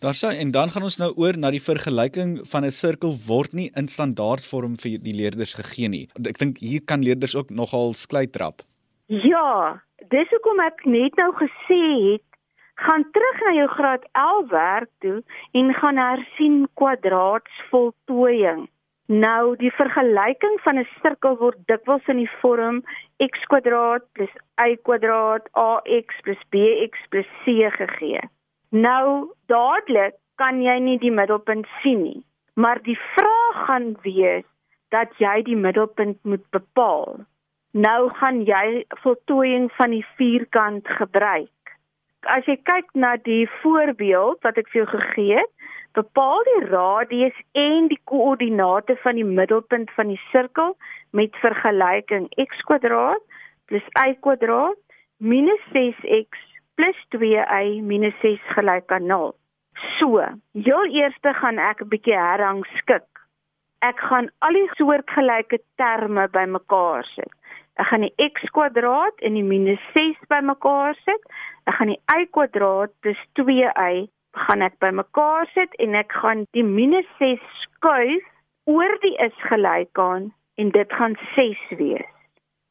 Daar 0.00 0.16
sê 0.16 0.32
en 0.40 0.50
dan 0.50 0.70
gaan 0.72 0.86
ons 0.88 0.96
nou 0.96 1.10
oor 1.20 1.36
na 1.36 1.50
die 1.52 1.60
vergelyking 1.60 2.40
van 2.52 2.64
'n 2.64 2.72
sirkel 2.72 3.12
word 3.26 3.52
nie 3.52 3.70
in 3.76 3.88
standaardvorm 3.88 4.76
vir 4.80 4.98
die 4.98 5.16
leerders 5.20 5.54
gegee 5.54 5.88
nie. 5.88 6.08
Ek 6.28 6.38
dink 6.38 6.58
hier 6.58 6.80
kan 6.80 7.02
leerders 7.02 7.36
ook 7.36 7.50
nogal 7.50 7.92
sklei 7.92 8.26
trap. 8.26 8.62
Ja, 9.06 9.82
dis 10.08 10.28
hoekom 10.30 10.60
ek 10.60 10.86
net 10.86 11.16
nou 11.16 11.32
gesê 11.36 11.82
het, 12.12 12.28
gaan 12.74 13.04
terug 13.12 13.40
na 13.44 13.52
jou 13.54 13.68
graad 13.68 14.04
11 14.12 14.50
werk 14.50 14.90
toe 15.00 15.22
en 15.52 15.74
gaan 15.74 15.96
hersien 15.96 16.68
kwadraatsvoltooiing. 16.74 18.68
Nou 19.10 19.56
die 19.58 19.72
vergelyking 19.74 20.60
van 20.62 20.78
'n 20.78 20.86
sirkel 21.02 21.36
word 21.36 21.58
dikwels 21.66 22.06
in 22.06 22.16
die 22.22 22.30
vorm 22.40 22.76
x 23.18 23.42
kwadraat 23.50 24.06
y 24.66 24.76
kwadraat 24.86 25.48
ax 25.52 26.20
bx 26.50 26.94
c 27.42 27.70
gegee. 27.78 28.20
Nou 28.70 29.34
dadelik 29.46 30.14
kan 30.36 30.62
jy 30.62 30.78
nie 30.78 30.98
die 30.98 31.10
middelpunt 31.10 31.66
sien 31.82 32.02
nie, 32.02 32.22
maar 32.54 32.78
die 32.82 32.98
vraag 33.16 33.66
gaan 33.66 33.96
wees 34.02 34.46
dat 34.90 35.10
jy 35.18 35.42
die 35.42 35.56
middelpunt 35.56 36.18
moet 36.24 36.46
bepaal. 36.50 37.26
Nou 37.72 38.10
gaan 38.10 38.44
jy 38.44 38.84
voltooiing 39.02 39.72
van 39.72 39.90
die 39.90 40.06
vierkant 40.16 40.86
gebruik. 40.86 41.74
As 42.22 42.46
jy 42.46 42.56
kyk 42.62 42.94
na 42.94 43.16
die 43.16 43.48
voorbeeld 43.62 44.38
wat 44.42 44.56
ek 44.56 44.68
vir 44.68 44.84
jou 44.84 44.90
gegee 44.98 45.36
het, 45.36 45.50
bepaal 45.98 46.42
die 46.48 46.66
radius 46.70 47.36
en 47.58 47.88
die 47.90 48.00
koördinate 48.04 48.96
van 49.02 49.18
die 49.18 49.26
middelpunt 49.26 49.90
van 49.96 50.12
die 50.12 50.20
sirkel 50.30 50.76
met 51.16 51.36
vergelyking 51.42 52.28
x 52.36 52.62
kwadraat 52.68 53.22
plus 53.70 53.86
y 54.04 54.14
kwadraat 54.26 54.78
minus 55.18 55.62
6x 55.74 56.46
plus 56.78 56.96
2y 57.14 57.80
minus 57.82 58.14
6 58.22 58.54
gelyk 58.56 58.92
aan 58.92 59.06
0. 59.06 59.34
So, 59.98 60.20
heel 60.52 60.86
eers 61.00 61.16
gaan 61.22 61.58
ek 61.58 61.82
'n 61.82 61.88
bietjie 61.88 62.16
herhang 62.16 62.64
skik. 62.78 63.08
Ek 63.80 63.98
gaan 64.08 64.30
al 64.40 64.52
die 64.52 64.70
soortgelyke 64.76 65.58
terme 65.76 66.28
bymekaar 66.28 67.04
sit. 67.14 67.32
Ek 67.76 67.86
gaan 67.86 68.06
die 68.06 68.14
x 68.16 68.50
kwadraat 68.56 69.20
en 69.20 69.34
die 69.34 69.42
minus 69.42 69.82
6 69.94 70.16
bymekaar 70.28 70.94
sit. 71.04 71.22
Ek 71.66 71.74
gaan 71.74 71.92
die 71.92 72.02
y 72.18 72.26
kwadraat 72.30 72.92
plus 73.00 73.20
2y 73.38 74.08
gaan 74.32 74.62
ek 74.62 74.78
bymekaar 74.78 75.48
sit 75.54 75.74
en 75.78 75.94
ek 75.94 76.12
gaan 76.22 76.44
die 76.56 76.64
minus 76.64 77.08
6 77.18 77.40
skuif 77.64 78.26
oor 78.70 78.96
die 79.02 79.16
is 79.26 79.36
gelyk 79.50 79.98
aan 79.98 80.30
en 80.60 80.70
dit 80.70 80.92
gaan 80.92 81.16
6 81.34 81.62
wees. 81.78 82.10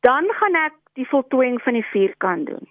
Dan 0.07 0.29
gaan 0.39 0.55
ek 0.55 0.75
die 0.99 1.07
voltooiing 1.07 1.59
van 1.61 1.73
die 1.73 1.87
vierkant 1.91 2.47
doen. 2.47 2.67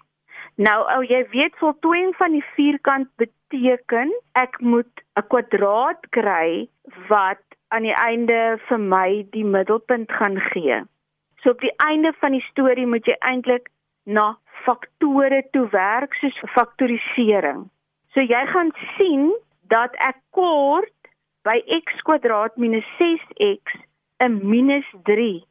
Nou 0.59 0.79
ou 0.95 1.03
jy 1.07 1.21
weet 1.31 1.55
voltooiing 1.61 2.15
van 2.19 2.33
die 2.35 2.45
vierkant 2.55 3.09
beteken 3.21 4.11
ek 4.35 4.59
moet 4.59 4.91
'n 5.15 5.27
kwadraat 5.31 6.09
kry 6.09 6.67
wat 7.07 7.43
aan 7.69 7.85
die 7.85 7.95
einde 7.95 8.59
vir 8.67 8.79
my 8.79 9.25
die 9.31 9.45
middelpunt 9.45 10.11
gaan 10.11 10.39
gee. 10.51 10.81
So 11.41 11.49
op 11.49 11.61
die 11.61 11.75
einde 11.77 12.13
van 12.19 12.31
die 12.31 12.45
storie 12.49 12.85
moet 12.85 13.05
jy 13.05 13.15
eintlik 13.19 13.69
na 14.05 14.37
faktore 14.65 15.43
toe 15.51 15.67
werk 15.71 16.13
soos 16.19 16.39
faktorisering. 16.55 17.69
So 18.13 18.21
jy 18.25 18.45
gaan 18.49 18.71
sien 18.97 19.29
dat 19.69 19.93
ek 20.01 20.17
kort 20.33 20.93
by 21.45 21.59
x 21.77 22.01
kwadraat 22.07 22.57
minus 22.57 22.87
6x 22.97 23.77
'n 24.25 24.39
minus 24.41 24.87
3 25.05 25.43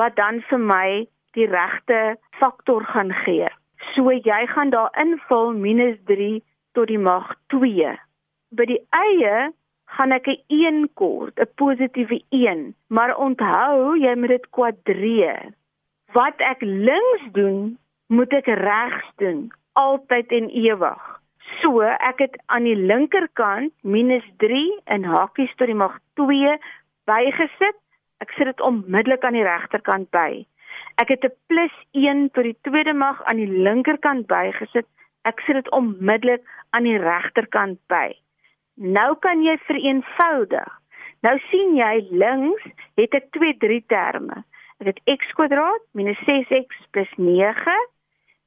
wat 0.00 0.16
dan 0.16 0.40
vir 0.48 0.58
my 0.58 0.88
die 1.36 1.46
regte 1.46 2.16
faktor 2.40 2.84
gaan 2.84 3.12
gee. 3.24 3.48
So 3.94 4.12
jy 4.12 4.46
gaan 4.46 4.70
daar 4.70 4.90
invul 4.96 5.52
-3 5.54 6.40
tot 6.72 6.86
die 6.86 6.98
mag 6.98 7.34
2. 7.46 7.98
By 8.50 8.64
die 8.64 8.82
eie 8.90 9.52
gaan 9.84 10.12
ek 10.12 10.26
'n 10.26 10.40
1 10.48 10.88
kort, 10.94 11.38
'n 11.38 11.52
positiewe 11.54 12.22
1, 12.30 12.74
maar 12.88 13.16
onthou 13.16 13.96
jy 13.98 14.14
moet 14.16 14.28
dit 14.28 14.50
kwadreer. 14.50 15.52
Wat 16.12 16.38
ek 16.38 16.60
links 16.62 17.24
doen, 17.32 17.78
moet 18.08 18.32
ek 18.32 18.46
regs 18.46 19.06
doen, 19.16 19.52
altyd 19.72 20.32
en 20.32 20.48
ewig. 20.48 21.19
So, 21.58 21.80
ek 21.82 22.22
het 22.22 22.36
aan 22.46 22.62
die 22.64 22.76
linkerkant 22.76 23.72
-3 23.82 24.80
in 24.84 25.04
hakies 25.04 25.54
tot 25.56 25.66
die 25.66 25.74
mag 25.74 25.98
2 26.14 26.56
bygesit. 27.04 27.76
Ek 28.18 28.30
sit 28.30 28.46
dit 28.46 28.60
onmiddellik 28.60 29.24
aan 29.24 29.38
die 29.38 29.46
regterkant 29.46 30.10
by. 30.10 30.46
Ek 31.02 31.08
het 31.08 31.24
'n 31.24 31.34
plus 31.46 31.74
1 31.92 32.30
tot 32.30 32.44
die 32.44 32.56
tweede 32.62 32.92
mag 32.92 33.22
aan 33.24 33.36
die 33.36 33.52
linkerkant 33.66 34.26
bygesit. 34.26 34.86
Ek 35.22 35.40
sit 35.40 35.54
dit 35.54 35.70
onmiddellik 35.70 36.42
aan 36.70 36.82
die 36.82 36.98
regterkant 36.98 37.78
by. 37.86 38.14
Nou 38.74 39.16
kan 39.18 39.42
jy 39.42 39.58
vereenvoudig. 39.58 40.80
Nou 41.20 41.38
sien 41.50 41.74
jy 41.76 42.06
links 42.10 42.62
het 42.96 43.14
ek 43.14 43.30
twee 43.30 43.56
drie 43.56 43.84
terme. 43.86 44.44
Ek 44.80 44.86
het 44.86 45.00
x 45.04 45.32
kwadraat 45.36 45.82
minus 45.92 46.20
6x 46.24 46.86
plus 46.90 47.12
9 47.16 47.76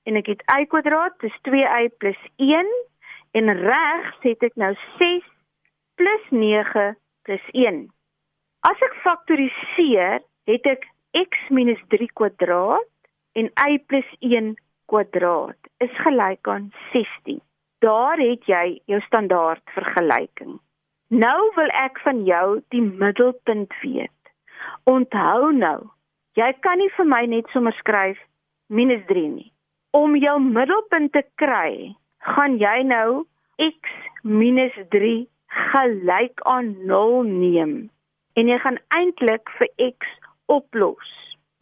en 0.03 0.15
ek 0.15 0.25
het 0.27 0.41
y 0.57 0.65
kwadraat 0.65 1.17
plus 1.17 1.35
2y 1.47 1.87
plus 1.97 2.17
1 2.37 2.71
en 3.37 3.53
regs 3.59 4.17
het 4.25 4.43
ek 4.45 4.57
nou 4.61 4.73
6 5.01 5.29
plus 5.99 6.25
9 6.29 6.93
plus 7.25 7.45
1. 7.53 7.85
As 8.67 8.83
ek 8.87 8.99
faktoriseer, 9.03 10.21
het 10.49 10.67
ek 10.69 10.85
x 11.17 11.47
minus 11.53 11.81
3 11.93 12.09
kwadraat 12.17 12.89
en 13.39 13.49
y 13.49 13.79
plus 13.89 14.09
1 14.19 14.53
kwadraat 14.91 15.71
is 15.83 15.93
gelyk 16.05 16.47
aan 16.47 16.69
16. 16.91 17.41
Daar 17.83 18.21
het 18.21 18.45
jy 18.47 18.79
jou 18.87 18.99
standaard 19.07 19.63
vergelyking. 19.75 20.59
Nou 21.13 21.39
wil 21.57 21.73
ek 21.77 21.99
van 22.05 22.23
jou 22.25 22.61
die 22.73 22.81
middelpunt 22.81 23.73
weet. 23.81 24.19
Onthou 24.89 25.51
nou, 25.51 25.79
jy 26.39 26.49
kan 26.65 26.79
nie 26.79 26.91
vir 26.95 27.09
my 27.09 27.25
net 27.29 27.49
sommer 27.53 27.75
skryf 27.81 28.21
minus 28.69 29.03
3 29.09 29.27
nie. 29.35 29.49
Om 29.93 30.15
jou 30.17 30.37
middelpunt 30.41 31.11
te 31.13 31.21
kry, 31.37 31.93
gaan 32.23 32.57
jy 32.61 32.81
nou 32.87 33.23
x 33.61 33.93
minus 34.23 34.75
3 34.95 35.27
gelyk 35.71 36.41
aan 36.49 36.73
0 36.89 37.23
neem. 37.27 37.73
En 38.33 38.49
jy 38.49 38.57
gaan 38.63 38.79
eintlik 38.97 39.49
vir 39.59 39.69
x 39.91 40.09
oplos, 40.51 41.11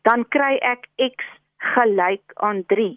dan 0.08 0.24
kry 0.36 0.56
ek 0.66 0.88
x 0.98 1.26
gelyk 1.74 2.36
aan 2.36 2.64
3. 2.72 2.94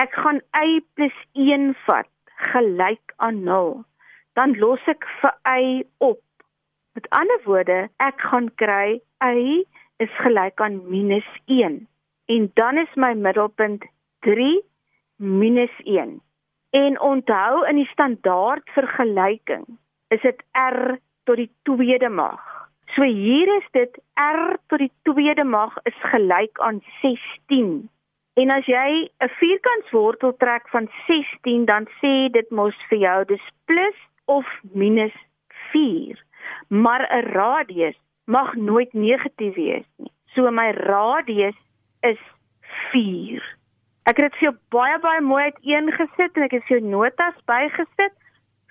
Ek 0.00 0.14
gaan 0.22 0.40
y 0.56 0.80
+ 1.08 1.34
1 1.34 1.74
vat 1.86 2.10
gelyk 2.52 3.14
aan 3.18 3.42
0. 3.44 3.84
Dan 4.38 4.56
los 4.62 4.86
ek 4.88 5.04
vir 5.20 5.34
y 5.44 5.84
op. 5.98 6.22
Met 6.94 7.06
ander 7.10 7.40
woorde, 7.44 7.88
ek 7.98 8.20
gaan 8.30 8.48
kry 8.62 9.00
y 9.20 9.64
is 10.00 10.12
gelyk 10.24 10.60
aan 10.60 10.80
-1 10.88 11.86
en 12.30 12.50
dan 12.54 12.78
is 12.78 12.92
my 12.96 13.14
middelpunt 13.14 13.84
3 14.20 14.62
1. 15.18 16.20
En 16.70 17.00
onthou 17.00 17.66
in 17.68 17.76
die 17.76 17.88
standaard 17.90 18.70
vergelyking 18.70 19.66
is 20.08 20.20
dit 20.20 20.42
r 20.52 20.98
tot 21.24 21.36
die 21.36 21.50
tweede 21.62 22.08
mag. 22.08 22.42
So 22.94 23.02
hier 23.02 23.50
is 23.56 23.66
dit 23.74 23.98
r 24.18 24.58
tot 24.66 24.78
die 24.78 24.92
tweede 25.02 25.44
mag 25.44 25.74
is 25.82 25.98
gelyk 26.12 26.58
aan 26.58 26.82
16. 27.02 27.90
En 28.34 28.50
as 28.50 28.66
jy 28.66 29.10
'n 29.18 29.28
vierkantswortel 29.38 30.36
trek 30.36 30.68
van 30.68 30.88
16, 31.06 31.64
dan 31.64 31.86
sê 32.00 32.30
dit 32.30 32.50
mos 32.50 32.76
vir 32.88 32.98
jou 32.98 33.24
dis 33.24 33.46
plus 33.64 33.98
of 34.24 34.46
minus 34.72 35.16
4. 35.72 36.24
Maar 36.68 37.02
'n 37.10 37.26
radius 37.32 37.98
mag 38.24 38.54
nooit 38.54 38.92
negatief 38.92 39.54
wees 39.54 39.86
nie. 39.96 40.12
So 40.34 40.50
my 40.50 40.70
radius 40.70 41.58
is 42.00 42.18
4. 42.92 43.42
Ek 44.08 44.16
het 44.16 44.30
dit 44.30 44.38
vir 44.40 44.48
jou 44.48 44.56
baie 44.72 44.98
baie 45.02 45.20
mooi 45.20 45.42
uiteengesit 45.50 46.36
en 46.36 46.46
ek 46.46 46.56
het 46.56 46.64
vir 46.68 46.78
jou 46.78 46.86
notas 46.88 47.36
bygesit. 47.50 48.14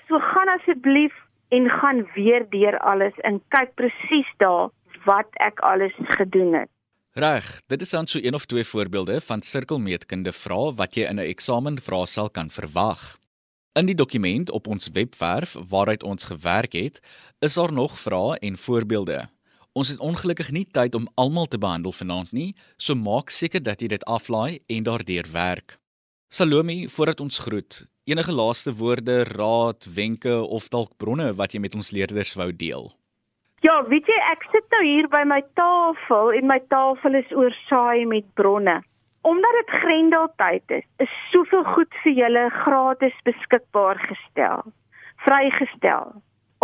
So 0.07 0.19
gaan 0.31 0.49
asseblief 0.55 1.13
en 1.53 1.69
gaan 1.69 2.03
weer 2.15 2.45
deur 2.49 2.77
alles 2.79 3.13
en 3.23 3.41
kyk 3.53 3.75
presies 3.77 4.29
daar 4.41 4.69
wat 5.05 5.29
ek 5.39 5.61
alles 5.65 5.93
gedoen 6.17 6.53
het. 6.53 6.69
Reg, 7.17 7.45
dit 7.67 7.81
is 7.81 7.89
dan 7.89 8.07
so 8.07 8.19
een 8.21 8.33
of 8.33 8.45
twee 8.45 8.63
voorbeelde 8.63 9.21
van 9.21 9.41
sirkelmeetkunde 9.41 10.31
vrae 10.31 10.73
wat 10.75 10.95
jy 10.95 11.07
in 11.09 11.19
'n 11.19 11.29
eksamenvraestel 11.33 12.29
kan 12.29 12.49
verwag. 12.49 13.17
In 13.73 13.85
die 13.85 13.95
dokument 13.95 14.51
op 14.51 14.67
ons 14.67 14.89
webwerf 14.93 15.55
waaruit 15.69 16.03
ons 16.03 16.25
gewerk 16.25 16.73
het, 16.73 17.01
is 17.39 17.53
daar 17.53 17.73
nog 17.73 17.99
vrae 17.99 18.37
en 18.37 18.57
voorbeelde. 18.57 19.29
Ons 19.79 19.93
het 19.93 20.01
ongelukkig 20.03 20.49
nie 20.51 20.65
tyd 20.75 20.95
om 20.97 21.05
almal 21.15 21.45
te 21.47 21.57
behandel 21.57 21.93
vanaand 21.95 22.33
nie, 22.35 22.49
so 22.75 22.99
maak 22.99 23.29
seker 23.31 23.61
dat 23.63 23.79
jy 23.79 23.87
dit 23.93 24.01
aflaai 24.11 24.59
en 24.75 24.83
daardeur 24.83 25.27
werk. 25.31 25.77
Salome, 26.27 26.89
voordat 26.91 27.21
ons 27.23 27.39
groet, 27.45 27.77
enige 28.11 28.33
laaste 28.35 28.73
woorde, 28.75 29.21
raad, 29.29 29.87
wenke 29.95 30.33
of 30.57 30.67
dalk 30.73 30.91
bronne 30.99 31.29
wat 31.39 31.55
jy 31.55 31.61
met 31.63 31.77
ons 31.79 31.93
leerders 31.95 32.33
wou 32.35 32.49
deel? 32.63 32.89
Ja, 33.63 33.77
weet 33.87 34.09
jy, 34.11 34.17
ek 34.33 34.43
sit 34.51 34.67
nou 34.75 34.81
hier 34.83 35.07
by 35.13 35.21
my 35.31 35.39
tafel 35.59 36.33
en 36.35 36.49
my 36.51 36.59
tafel 36.73 37.15
is 37.21 37.31
oorsaai 37.31 38.03
met 38.11 38.27
bronne. 38.41 38.81
Omdat 39.31 39.57
dit 39.61 39.71
Grendeltyd 39.77 40.75
is, 40.81 40.89
is 41.07 41.15
soveel 41.31 41.63
goed 41.71 42.01
vir 42.03 42.17
julle 42.17 42.43
gratis 42.65 43.15
beskikbaar 43.29 44.03
gestel, 44.09 44.67
vrygestel 45.23 46.11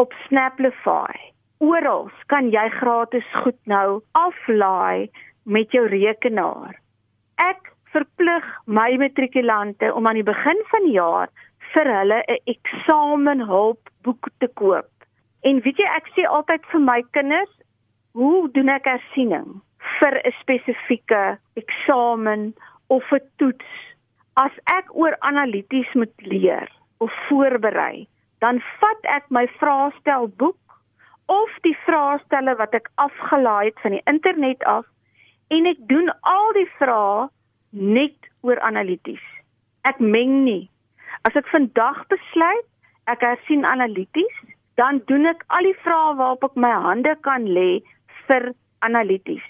op 0.03 0.11
Snaplify 0.25 1.34
oral 1.59 2.09
kan 2.27 2.51
jy 2.51 2.69
gratis 2.69 3.27
goed 3.43 3.59
nou 3.65 4.01
aflaai 4.11 5.09
met 5.45 5.71
jou 5.71 5.85
rekenaar. 5.87 6.75
Ek 7.37 7.71
verplig 7.93 8.45
my 8.65 8.89
matrikulante 8.99 9.91
om 9.93 10.07
aan 10.07 10.19
die 10.19 10.27
begin 10.27 10.59
van 10.71 10.87
die 10.87 10.97
jaar 10.97 11.29
vir 11.73 11.91
hulle 11.97 12.19
'n 12.27 12.41
eksamenhulpboek 12.53 14.29
te 14.39 14.47
koop. 14.47 14.89
En 15.43 15.61
weet 15.61 15.77
jy, 15.77 15.87
ek 15.95 16.07
sê 16.15 16.25
altyd 16.25 16.65
vir 16.71 16.81
my 16.81 17.01
kinders, 17.11 17.53
hoe 18.13 18.49
doen 18.51 18.69
ek 18.69 18.85
hersiening 18.85 19.61
vir 19.99 20.13
'n 20.23 20.33
spesifieke 20.41 21.37
eksamen 21.55 22.53
of 22.87 23.03
'n 23.11 23.21
toets? 23.37 23.71
As 24.35 24.51
ek 24.65 24.95
oor 24.95 25.15
analities 25.19 25.93
moet 25.93 26.15
leer 26.17 26.69
of 26.99 27.11
voorberei, 27.27 28.07
dan 28.39 28.61
vat 28.79 29.01
ek 29.03 29.29
my 29.29 29.47
vraestelboek 29.47 30.57
of 31.25 31.49
die 31.65 31.75
vraestelle 31.85 32.55
wat 32.59 32.73
ek 32.77 32.89
afgelaai 33.01 33.71
het 33.71 33.79
van 33.83 33.95
die 33.97 34.03
internet 34.11 34.63
af 34.69 34.85
en 35.53 35.69
ek 35.69 35.81
doen 35.89 36.11
al 36.21 36.51
die 36.57 36.69
vrae 36.77 37.27
net 37.71 38.29
oor 38.45 38.59
analities. 38.65 39.23
Ek 39.85 39.99
meng 39.99 40.43
nie. 40.45 40.69
As 41.27 41.37
ek 41.37 41.49
vandag 41.53 42.05
besluit 42.13 42.65
ek 43.11 43.21
hersien 43.21 43.65
analities, 43.69 44.37
dan 44.81 45.01
doen 45.09 45.29
ek 45.29 45.43
al 45.53 45.67
die 45.67 45.77
vrae 45.83 46.15
waarop 46.19 46.45
ek 46.49 46.57
my 46.57 46.73
hande 46.87 47.13
kan 47.27 47.45
lê 47.57 47.81
vir 48.27 48.51
analities. 48.85 49.45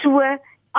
So 0.00 0.20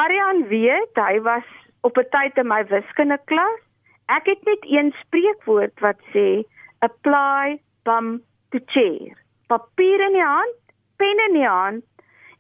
Arian 0.02 0.46
weet, 0.50 0.96
hy 0.96 1.20
was 1.26 1.48
op 1.82 1.98
'n 1.98 2.10
tyd 2.14 2.38
in 2.38 2.48
my 2.48 2.64
wiskunde 2.70 3.18
klas. 3.26 3.62
Ek 4.08 4.26
het 4.26 4.46
net 4.46 4.64
een 4.66 4.94
spreekwoord 5.02 5.80
wat 5.82 6.00
sê 6.14 6.44
apply 6.80 7.60
bum 7.84 8.22
to 8.52 8.60
chair 8.68 9.21
papier 9.52 10.06
in 10.08 10.16
die 10.16 10.26
hand, 10.26 10.60
pen 11.02 11.24
in 11.28 11.36
die 11.40 11.48
hand 11.48 11.84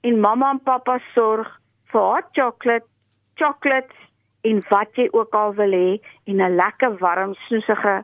en 0.07 0.21
mamma 0.23 0.51
en 0.55 0.61
pappa 0.67 0.97
sorg 1.13 1.49
vir 1.91 2.01
hot 2.01 2.29
chocolate, 2.37 2.87
chocolates 3.39 4.07
en 4.47 4.61
wat 4.71 4.95
jy 4.97 5.07
ook 5.11 5.35
al 5.37 5.53
wil 5.59 5.75
hê 5.77 5.99
en 6.29 6.41
'n 6.41 6.55
lekker 6.61 6.97
warm 7.03 7.33
soesige 7.47 7.95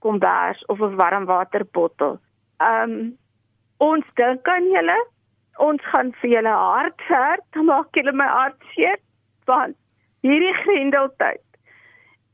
kombers 0.00 0.64
of 0.72 0.80
'n 0.80 0.96
warm 1.02 1.24
waterbottel. 1.32 2.18
Um 2.70 3.16
ons 3.78 4.06
dink 4.14 4.48
aan 4.48 4.70
julle. 4.76 4.98
Ons 5.58 5.82
gaan 5.92 6.12
vir 6.20 6.30
julle 6.30 6.54
hart 6.66 7.00
ver, 7.08 7.38
dan 7.52 7.64
maak 7.64 7.88
julle 7.94 8.12
my 8.12 8.26
hart 8.26 8.60
seer 8.74 8.98
want 9.46 9.76
hierdie 10.24 10.54
grendeltyd 10.64 11.44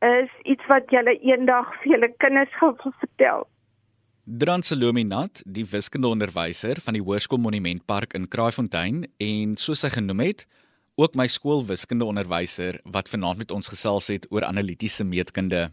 is 0.00 0.30
iets 0.42 0.66
wat 0.66 0.92
julle 0.94 1.14
eendag 1.20 1.72
vir 1.80 1.92
julle 1.92 2.08
kinders 2.22 2.54
gaan 2.60 2.76
vertel. 2.82 3.46
Dran 4.24 4.62
Salome 4.62 5.02
Nat, 5.02 5.40
die 5.46 5.64
wiskundeonderwyser 5.64 6.76
van 6.84 6.92
die 6.92 7.00
Hoërskool 7.00 7.40
Monumentpark 7.40 8.12
in 8.12 8.28
Kraaifontein 8.28 9.06
en 9.16 9.56
soos 9.56 9.80
hy 9.86 9.88
genoem 9.94 10.20
het, 10.20 10.44
ook 11.00 11.16
my 11.16 11.24
skoolwiskundeonderwyser 11.24 12.80
wat 12.92 13.08
vanaand 13.08 13.40
met 13.40 13.50
ons 13.56 13.72
gesels 13.72 14.10
het 14.12 14.26
oor 14.28 14.44
analitiese 14.44 15.04
meetkunde. 15.08 15.72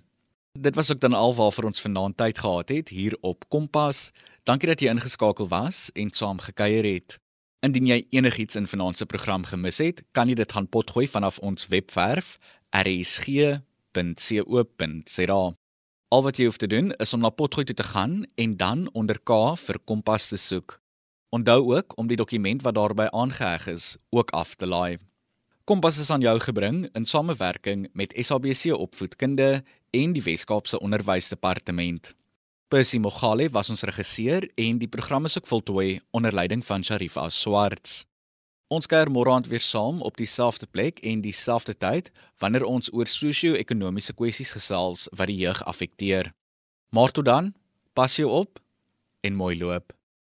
Dit 0.55 0.79
was 0.79 0.91
ook 0.91 1.03
dan 1.03 1.13
alwaar 1.13 1.67
ons 1.67 1.83
vanaand 1.83 2.17
tyd 2.17 2.39
gehad 2.39 2.69
het 2.71 2.89
hier 2.89 3.17
op 3.21 3.43
Kompas. 3.51 4.11
Dankie 4.47 4.71
dat 4.71 4.79
jy 4.79 4.95
ingeskakel 4.95 5.47
was 5.51 5.91
en 5.91 6.07
saam 6.15 6.39
gekuier 6.39 6.87
het. 6.87 7.19
Indien 7.59 7.91
jy 7.91 8.07
enigiets 8.15 8.55
in 8.55 8.67
vanaand 8.67 8.97
se 8.97 9.05
program 9.05 9.43
gemis 9.43 9.83
het, 9.83 10.03
kan 10.15 10.31
jy 10.31 10.35
dit 10.39 10.51
gaan 10.55 10.71
potgooi 10.71 11.07
vanaf 11.11 11.43
ons 11.43 11.67
webwerf 11.67 12.39
rsg.co.za. 12.71 13.61
Al 16.07 16.21
wat 16.23 16.37
jy 16.39 16.45
hoef 16.47 16.55
te 16.55 16.69
doen 16.71 16.93
is 17.03 17.11
om 17.11 17.19
na 17.19 17.29
Potgoed 17.35 17.67
toe 17.67 17.75
te 17.75 17.83
gaan 17.83 18.21
en 18.39 18.53
dan 18.55 18.85
onder 18.95 19.17
K 19.19 19.57
vir 19.59 19.79
Kompas 19.83 20.29
te 20.31 20.37
soek. 20.39 20.77
Onthou 21.35 21.75
ook 21.75 21.97
om 21.99 22.07
die 22.07 22.15
dokument 22.15 22.63
wat 22.63 22.77
daarby 22.77 23.09
aangeheg 23.11 23.67
is 23.67 23.97
ook 24.15 24.31
af 24.31 24.55
te 24.55 24.67
laai. 24.67 24.97
Kompas 25.67 25.97
is 25.99 26.09
aan 26.09 26.23
jou 26.23 26.39
gebring 26.39 26.87
in 26.95 27.05
samewerking 27.05 27.89
met 27.91 28.15
SABC 28.15 28.71
Opvoedkunde 28.71 29.63
en 29.91 30.13
die 30.15 30.23
Wes-Kaapse 30.23 30.79
Onderwysdepartement. 30.79 32.13
Percy 32.71 32.97
Mogale 33.03 33.49
was 33.51 33.69
ons 33.69 33.83
regisseur 33.83 34.47
en 34.55 34.79
die 34.79 34.87
program 34.87 35.27
is 35.27 35.35
ook 35.37 35.47
voltooi 35.47 35.99
onder 36.11 36.31
leiding 36.33 36.63
van 36.65 36.83
Sharifa 36.83 37.27
Swarts. 37.29 38.05
Ons 38.67 38.87
kuier 38.91 39.07
môre 39.07 39.31
aand 39.31 39.47
weer 39.47 39.63
saam 39.63 40.01
op 40.03 40.17
dieselfde 40.19 40.67
plek 40.67 40.99
en 40.99 41.21
dieselfde 41.23 41.71
tyd 41.79 42.09
wanneer 42.43 42.65
ons 42.67 42.91
oor 42.91 43.07
sosio-ekonomiese 43.07 44.11
kwessies 44.19 44.51
gesels 44.57 45.07
wat 45.15 45.31
die 45.31 45.39
jeug 45.39 45.61
affekteer. 45.63 46.33
Maar 46.91 47.15
tot 47.15 47.29
dan, 47.29 47.53
pas 47.95 48.15
jou 48.19 48.27
op 48.27 48.59
en 49.23 49.39
mooi 49.39 49.55
loop. 49.55 49.96